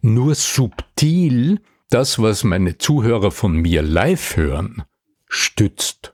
nur 0.00 0.34
subtil 0.34 1.60
das, 1.88 2.20
was 2.20 2.44
meine 2.44 2.78
Zuhörer 2.78 3.30
von 3.30 3.56
mir 3.56 3.82
live 3.82 4.36
hören, 4.36 4.84
stützt. 5.26 6.12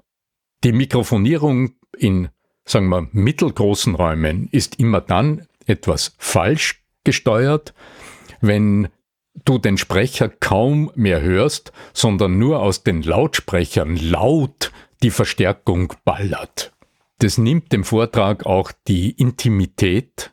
Die 0.64 0.72
Mikrofonierung 0.72 1.74
in, 1.96 2.30
sagen 2.70 2.88
wir, 2.88 3.08
mittelgroßen 3.12 3.94
Räumen 3.94 4.48
ist 4.52 4.78
immer 4.78 5.00
dann 5.00 5.46
etwas 5.66 6.14
falsch 6.18 6.82
gesteuert, 7.04 7.74
wenn 8.40 8.88
du 9.44 9.58
den 9.58 9.78
Sprecher 9.78 10.28
kaum 10.28 10.90
mehr 10.94 11.20
hörst, 11.20 11.72
sondern 11.92 12.38
nur 12.38 12.60
aus 12.60 12.82
den 12.82 13.02
Lautsprechern 13.02 13.96
laut 13.96 14.72
die 15.02 15.10
Verstärkung 15.10 15.94
ballert. 16.04 16.72
Das 17.18 17.38
nimmt 17.38 17.72
dem 17.72 17.84
Vortrag 17.84 18.46
auch 18.46 18.72
die 18.86 19.10
Intimität, 19.10 20.32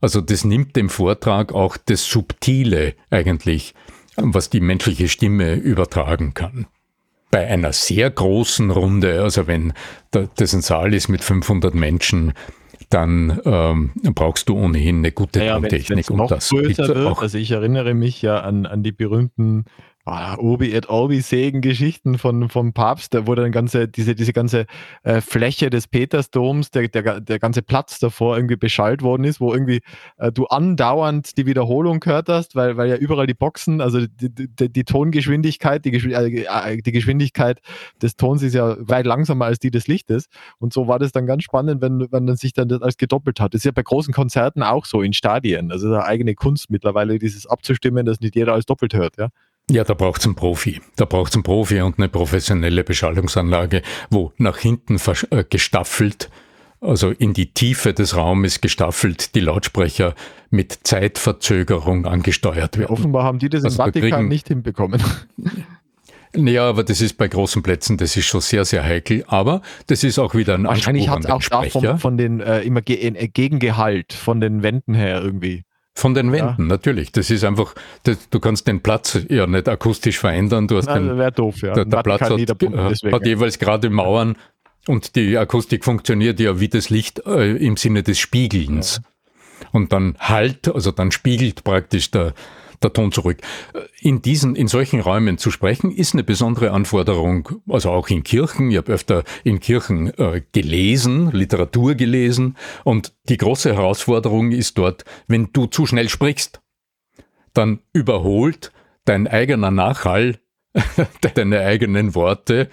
also 0.00 0.20
das 0.20 0.44
nimmt 0.44 0.76
dem 0.76 0.88
Vortrag 0.88 1.52
auch 1.52 1.76
das 1.76 2.06
Subtile 2.06 2.94
eigentlich, 3.10 3.74
was 4.16 4.50
die 4.50 4.60
menschliche 4.60 5.08
Stimme 5.08 5.54
übertragen 5.54 6.34
kann. 6.34 6.66
Bei 7.30 7.46
einer 7.46 7.72
sehr 7.72 8.10
großen 8.10 8.70
Runde, 8.70 9.22
also 9.22 9.46
wenn 9.46 9.72
das 10.10 10.52
ein 10.52 10.62
Saal 10.62 10.94
ist 10.94 11.08
mit 11.08 11.22
500 11.22 11.74
Menschen, 11.74 12.32
dann 12.88 13.40
ähm, 13.44 13.92
brauchst 14.14 14.48
du 14.48 14.56
ohnehin 14.56 14.98
eine 14.98 15.12
gute 15.12 15.38
naja, 15.38 15.54
Tontechnik. 15.54 16.10
und 16.10 16.28
das 16.30 16.48
größer 16.48 16.88
wird, 16.88 17.06
auch. 17.06 17.22
Also 17.22 17.38
ich 17.38 17.52
erinnere 17.52 17.94
mich 17.94 18.20
ja 18.20 18.40
an, 18.40 18.66
an 18.66 18.82
die 18.82 18.90
berühmten 18.90 19.64
ah, 20.04 20.36
Obi 20.38 20.72
et 20.72 20.88
Orbi 20.88 21.20
Segen-Geschichten 21.20 22.18
von, 22.18 22.48
vom 22.48 22.72
Papst, 22.72 23.16
wo 23.26 23.34
dann 23.34 23.52
ganze, 23.52 23.88
diese, 23.88 24.14
diese 24.14 24.32
ganze 24.32 24.66
äh, 25.02 25.20
Fläche 25.20 25.70
des 25.70 25.86
Petersdoms, 25.88 26.70
der, 26.70 26.88
der, 26.88 27.20
der 27.20 27.38
ganze 27.38 27.62
Platz 27.62 27.98
davor 27.98 28.36
irgendwie 28.36 28.56
beschallt 28.56 29.02
worden 29.02 29.24
ist, 29.24 29.40
wo 29.40 29.52
irgendwie 29.52 29.80
äh, 30.18 30.32
du 30.32 30.46
andauernd 30.46 31.36
die 31.36 31.46
Wiederholung 31.46 32.00
gehört 32.00 32.28
hast, 32.28 32.56
weil, 32.56 32.76
weil 32.76 32.88
ja 32.88 32.96
überall 32.96 33.26
die 33.26 33.34
Boxen, 33.34 33.80
also 33.80 34.06
die, 34.06 34.30
die, 34.34 34.72
die 34.72 34.84
Tongeschwindigkeit, 34.84 35.84
die, 35.84 35.92
äh, 35.92 36.82
die 36.82 36.92
Geschwindigkeit 36.92 37.60
des 38.02 38.16
Tons 38.16 38.42
ist 38.42 38.54
ja 38.54 38.76
weit 38.80 39.06
langsamer 39.06 39.46
als 39.46 39.58
die 39.58 39.70
des 39.70 39.86
Lichtes. 39.86 40.26
Und 40.58 40.72
so 40.72 40.88
war 40.88 40.98
das 40.98 41.12
dann 41.12 41.26
ganz 41.26 41.44
spannend, 41.44 41.82
wenn, 41.82 42.00
wenn 42.10 42.24
man 42.24 42.36
sich 42.36 42.52
dann 42.52 42.68
das 42.68 42.82
als 42.82 42.96
gedoppelt 42.96 43.40
hat. 43.40 43.54
Das 43.54 43.60
ist 43.60 43.64
ja 43.64 43.72
bei 43.72 43.82
großen 43.82 44.14
Konzerten 44.14 44.62
auch 44.62 44.86
so 44.86 45.02
in 45.02 45.12
Stadien. 45.12 45.70
Also 45.70 45.88
eine 45.88 46.04
eigene 46.04 46.34
Kunst 46.34 46.70
mittlerweile, 46.70 47.18
dieses 47.18 47.46
abzustimmen, 47.46 48.06
dass 48.06 48.20
nicht 48.20 48.34
jeder 48.34 48.52
alles 48.52 48.66
doppelt 48.66 48.94
hört, 48.94 49.16
ja. 49.18 49.28
Ja, 49.70 49.84
da 49.84 49.94
braucht 49.94 50.20
es 50.20 50.26
einen 50.26 50.34
Profi. 50.34 50.80
Da 50.96 51.04
braucht 51.04 51.30
es 51.30 51.36
einen 51.36 51.44
Profi 51.44 51.80
und 51.80 51.98
eine 51.98 52.08
professionelle 52.08 52.82
Beschallungsanlage, 52.82 53.82
wo 54.10 54.32
nach 54.36 54.58
hinten 54.58 55.00
äh, 55.30 55.44
gestaffelt, 55.48 56.28
also 56.80 57.10
in 57.10 57.34
die 57.34 57.52
Tiefe 57.52 57.94
des 57.94 58.16
Raumes 58.16 58.60
gestaffelt, 58.60 59.34
die 59.36 59.40
Lautsprecher 59.40 60.14
mit 60.50 60.80
Zeitverzögerung 60.82 62.06
angesteuert 62.06 62.78
werden. 62.78 62.90
offenbar 62.90 63.22
haben 63.22 63.38
die 63.38 63.48
das 63.48 63.64
also 63.64 63.82
im 63.82 63.92
Vatikan 63.92 64.28
nicht 64.28 64.48
hinbekommen. 64.48 65.02
Naja, 66.32 66.68
aber 66.68 66.84
das 66.84 67.00
ist 67.00 67.18
bei 67.18 67.26
großen 67.26 67.60
Plätzen, 67.60 67.96
das 67.96 68.16
ist 68.16 68.26
schon 68.26 68.40
sehr, 68.40 68.64
sehr 68.64 68.84
heikel. 68.84 69.24
Aber 69.26 69.62
das 69.88 70.04
ist 70.04 70.16
auch 70.20 70.34
wieder 70.36 70.54
ein 70.54 70.62
Wahrscheinlich 70.62 71.08
hat 71.08 71.24
es 71.24 71.26
auch 71.26 71.42
da 71.42 71.62
von, 71.64 71.98
von 71.98 72.16
den 72.16 72.38
äh, 72.38 72.60
immer 72.60 72.82
ge 72.82 72.94
äh, 72.98 73.26
Gegengehalt 73.26 74.12
von 74.12 74.40
den 74.40 74.62
Wänden 74.62 74.94
her 74.94 75.20
irgendwie. 75.20 75.64
Von 76.00 76.14
den 76.14 76.32
Wänden, 76.32 76.62
ja. 76.62 76.66
natürlich. 76.66 77.12
Das 77.12 77.28
ist 77.28 77.44
einfach, 77.44 77.74
das, 78.04 78.30
du 78.30 78.40
kannst 78.40 78.66
den 78.66 78.80
Platz 78.80 79.18
ja 79.28 79.46
nicht 79.46 79.68
akustisch 79.68 80.18
verändern. 80.18 80.66
Du 80.66 80.78
hast 80.78 80.86
Nein, 80.86 81.08
den, 81.08 81.18
wäre 81.18 81.30
doof, 81.30 81.60
ja. 81.60 81.74
Der, 81.74 81.84
der 81.84 82.02
Platz 82.02 82.22
hat, 82.22 82.40
hat, 82.40 83.26
jeweils 83.26 83.58
gerade 83.58 83.90
Mauern 83.90 84.36
und 84.88 85.14
die 85.14 85.36
Akustik 85.36 85.84
funktioniert 85.84 86.40
ja 86.40 86.58
wie 86.58 86.68
das 86.68 86.88
Licht 86.88 87.26
äh, 87.26 87.54
im 87.54 87.76
Sinne 87.76 88.02
des 88.02 88.18
Spiegelns. 88.18 89.02
Ja. 89.60 89.68
Und 89.72 89.92
dann 89.92 90.16
halt, 90.18 90.74
also 90.74 90.90
dann 90.90 91.12
spiegelt 91.12 91.64
praktisch 91.64 92.10
der, 92.10 92.32
der 92.82 92.92
Ton 92.92 93.12
zurück. 93.12 93.38
In 94.00 94.22
diesen, 94.22 94.56
in 94.56 94.68
solchen 94.68 95.00
Räumen 95.00 95.38
zu 95.38 95.50
sprechen, 95.50 95.90
ist 95.90 96.14
eine 96.14 96.24
besondere 96.24 96.70
Anforderung, 96.70 97.60
also 97.68 97.90
auch 97.90 98.08
in 98.08 98.22
Kirchen. 98.22 98.70
Ich 98.70 98.76
habe 98.76 98.92
öfter 98.92 99.24
in 99.44 99.60
Kirchen 99.60 100.16
äh, 100.18 100.42
gelesen, 100.52 101.30
Literatur 101.32 101.94
gelesen 101.94 102.56
und 102.84 103.12
die 103.28 103.36
große 103.36 103.74
Herausforderung 103.74 104.52
ist 104.52 104.78
dort, 104.78 105.04
wenn 105.26 105.50
du 105.52 105.66
zu 105.66 105.86
schnell 105.86 106.08
sprichst, 106.08 106.60
dann 107.52 107.80
überholt 107.92 108.72
dein 109.04 109.26
eigener 109.26 109.70
Nachhall 109.70 110.38
deine 111.34 111.60
eigenen 111.60 112.14
Worte 112.14 112.68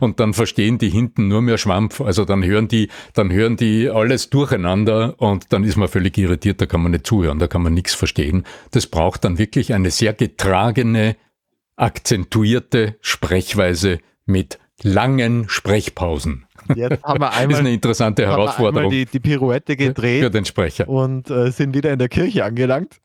und 0.00 0.20
dann 0.20 0.34
verstehen 0.34 0.78
die 0.78 0.88
hinten 0.88 1.28
nur 1.28 1.42
mehr 1.42 1.58
Schwampf. 1.58 2.00
Also 2.00 2.24
dann 2.24 2.44
hören 2.44 2.68
die, 2.68 2.88
dann 3.14 3.32
hören 3.32 3.56
die 3.56 3.90
alles 3.90 4.30
durcheinander 4.30 5.14
und 5.18 5.52
dann 5.52 5.64
ist 5.64 5.76
man 5.76 5.88
völlig 5.88 6.16
irritiert, 6.16 6.60
da 6.60 6.66
kann 6.66 6.82
man 6.82 6.92
nicht 6.92 7.06
zuhören, 7.06 7.38
da 7.38 7.48
kann 7.48 7.62
man 7.62 7.74
nichts 7.74 7.94
verstehen. 7.94 8.44
Das 8.70 8.86
braucht 8.86 9.24
dann 9.24 9.38
wirklich 9.38 9.74
eine 9.74 9.90
sehr 9.90 10.12
getragene, 10.12 11.16
akzentuierte 11.76 12.96
Sprechweise 13.00 13.98
mit 14.26 14.58
langen 14.82 15.48
Sprechpausen. 15.48 16.46
Jetzt 16.74 17.02
haben 17.02 17.20
wir 17.20 17.30
einmal, 17.32 17.48
das 17.48 17.54
ist 17.54 17.60
eine 17.60 17.72
interessante 17.72 18.26
Herausforderung. 18.26 18.90
Die, 18.90 19.06
die, 19.06 19.20
Pirouette 19.20 19.76
gedreht 19.76 20.22
für 20.22 20.30
den 20.30 20.44
Sprecher. 20.44 20.88
und 20.88 21.30
äh, 21.30 21.50
sind 21.50 21.74
wieder 21.74 21.92
in 21.92 21.98
der 21.98 22.08
Kirche 22.08 22.44
angelangt 22.44 23.00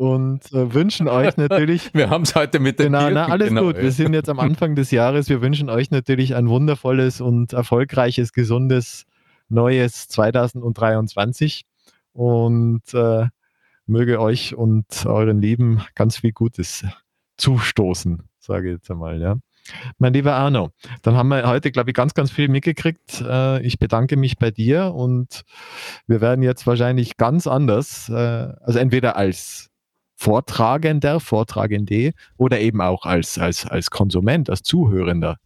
und 0.00 0.50
äh, 0.54 0.72
wünschen 0.72 1.08
euch 1.08 1.36
natürlich. 1.36 1.92
wir 1.92 2.08
haben 2.08 2.22
es 2.22 2.34
heute 2.34 2.58
mit 2.58 2.78
den 2.78 2.92
Genau, 2.92 3.10
na, 3.10 3.26
alles 3.26 3.50
genau. 3.50 3.64
gut. 3.64 3.76
Wir 3.76 3.92
sind 3.92 4.14
jetzt 4.14 4.30
am 4.30 4.40
Anfang 4.40 4.74
des 4.74 4.90
Jahres. 4.90 5.28
Wir 5.28 5.42
wünschen 5.42 5.68
euch 5.68 5.90
natürlich 5.90 6.34
ein 6.34 6.48
wundervolles 6.48 7.20
und 7.20 7.52
erfolgreiches, 7.52 8.32
gesundes 8.32 9.04
neues 9.50 10.08
2023 10.08 11.66
und 12.14 12.82
äh, 12.94 13.26
möge 13.84 14.20
euch 14.20 14.54
und 14.54 14.86
euren 15.04 15.42
Lieben 15.42 15.82
ganz 15.94 16.16
viel 16.16 16.32
Gutes 16.32 16.86
zustoßen, 17.36 18.22
sage 18.38 18.68
ich 18.68 18.76
jetzt 18.76 18.90
einmal, 18.90 19.20
ja. 19.20 19.36
Mein 19.98 20.14
lieber 20.14 20.34
Arno, 20.34 20.70
dann 21.02 21.14
haben 21.14 21.28
wir 21.28 21.46
heute, 21.46 21.70
glaube 21.70 21.90
ich, 21.90 21.94
ganz, 21.94 22.14
ganz 22.14 22.30
viel 22.30 22.48
mitgekriegt. 22.48 23.20
Äh, 23.20 23.60
ich 23.60 23.78
bedanke 23.78 24.16
mich 24.16 24.38
bei 24.38 24.50
dir 24.50 24.94
und 24.94 25.42
wir 26.06 26.22
werden 26.22 26.42
jetzt 26.42 26.66
wahrscheinlich 26.66 27.18
ganz 27.18 27.46
anders, 27.46 28.08
äh, 28.08 28.12
also 28.62 28.78
entweder 28.78 29.16
als 29.16 29.69
Vortragender, 30.20 31.18
Vortragende 31.18 32.12
oder 32.36 32.60
eben 32.60 32.82
auch 32.82 33.06
als, 33.06 33.38
als, 33.38 33.64
als 33.64 33.90
Konsument, 33.90 34.50
als 34.50 34.62
Zuhörender 34.62 35.38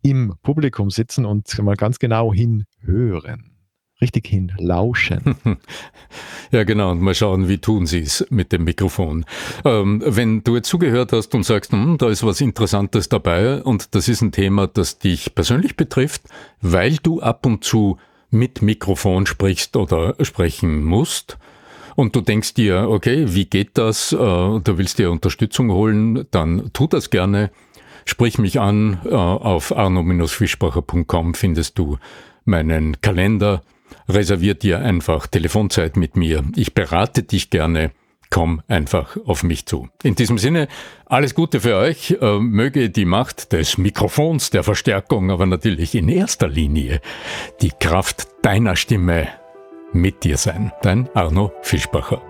im 0.00 0.36
Publikum 0.42 0.88
sitzen 0.88 1.26
und 1.26 1.62
mal 1.62 1.76
ganz 1.76 1.98
genau 1.98 2.32
hinhören. 2.32 3.52
Richtig 4.00 4.26
hinlauschen. 4.26 5.36
Ja, 6.52 6.64
genau. 6.64 6.90
Und 6.90 7.00
mal 7.00 7.14
schauen, 7.14 7.46
wie 7.46 7.58
tun 7.58 7.86
sie 7.86 8.00
es 8.00 8.26
mit 8.28 8.50
dem 8.50 8.64
Mikrofon. 8.64 9.24
Ähm, 9.64 10.02
wenn 10.04 10.42
du 10.42 10.56
jetzt 10.56 10.68
zugehört 10.68 11.12
hast 11.12 11.32
und 11.32 11.44
sagst, 11.44 11.70
hm, 11.70 11.96
da 11.96 12.08
ist 12.08 12.24
was 12.24 12.40
Interessantes 12.40 13.08
dabei 13.08 13.62
und 13.62 13.94
das 13.94 14.08
ist 14.08 14.20
ein 14.20 14.32
Thema, 14.32 14.66
das 14.66 14.98
dich 14.98 15.36
persönlich 15.36 15.76
betrifft, 15.76 16.22
weil 16.60 16.96
du 16.96 17.20
ab 17.20 17.46
und 17.46 17.62
zu 17.62 17.98
mit 18.30 18.62
Mikrofon 18.62 19.26
sprichst 19.26 19.76
oder 19.76 20.16
sprechen 20.24 20.82
musst, 20.82 21.38
und 22.00 22.16
du 22.16 22.22
denkst 22.22 22.54
dir, 22.54 22.88
okay, 22.88 23.26
wie 23.28 23.44
geht 23.44 23.76
das? 23.76 24.12
Äh, 24.12 24.16
du 24.16 24.62
willst 24.64 24.98
dir 24.98 25.10
Unterstützung 25.10 25.70
holen, 25.70 26.26
dann 26.30 26.70
tu 26.72 26.86
das 26.86 27.10
gerne. 27.10 27.50
Sprich 28.06 28.38
mich 28.38 28.58
an. 28.58 29.00
Äh, 29.04 29.10
auf 29.14 29.76
arno-fischbacher.com 29.76 31.34
findest 31.34 31.78
du 31.78 31.98
meinen 32.46 33.00
Kalender. 33.02 33.62
Reservier 34.08 34.54
dir 34.54 34.80
einfach 34.80 35.26
Telefonzeit 35.26 35.98
mit 35.98 36.16
mir. 36.16 36.42
Ich 36.56 36.72
berate 36.72 37.22
dich 37.22 37.50
gerne. 37.50 37.92
Komm 38.30 38.62
einfach 38.66 39.18
auf 39.26 39.42
mich 39.42 39.66
zu. 39.66 39.88
In 40.02 40.14
diesem 40.14 40.38
Sinne, 40.38 40.68
alles 41.04 41.34
Gute 41.34 41.60
für 41.60 41.76
euch. 41.76 42.16
Äh, 42.18 42.38
möge 42.38 42.88
die 42.88 43.04
Macht 43.04 43.52
des 43.52 43.76
Mikrofons, 43.76 44.48
der 44.48 44.62
Verstärkung, 44.62 45.30
aber 45.30 45.44
natürlich 45.44 45.94
in 45.94 46.08
erster 46.08 46.48
Linie 46.48 47.02
die 47.60 47.72
Kraft 47.78 48.26
deiner 48.42 48.76
Stimme 48.76 49.28
mit 49.92 50.24
dir 50.24 50.36
sein. 50.36 50.72
Dein 50.82 51.08
Arno 51.14 51.52
Fischbacher. 51.62 52.29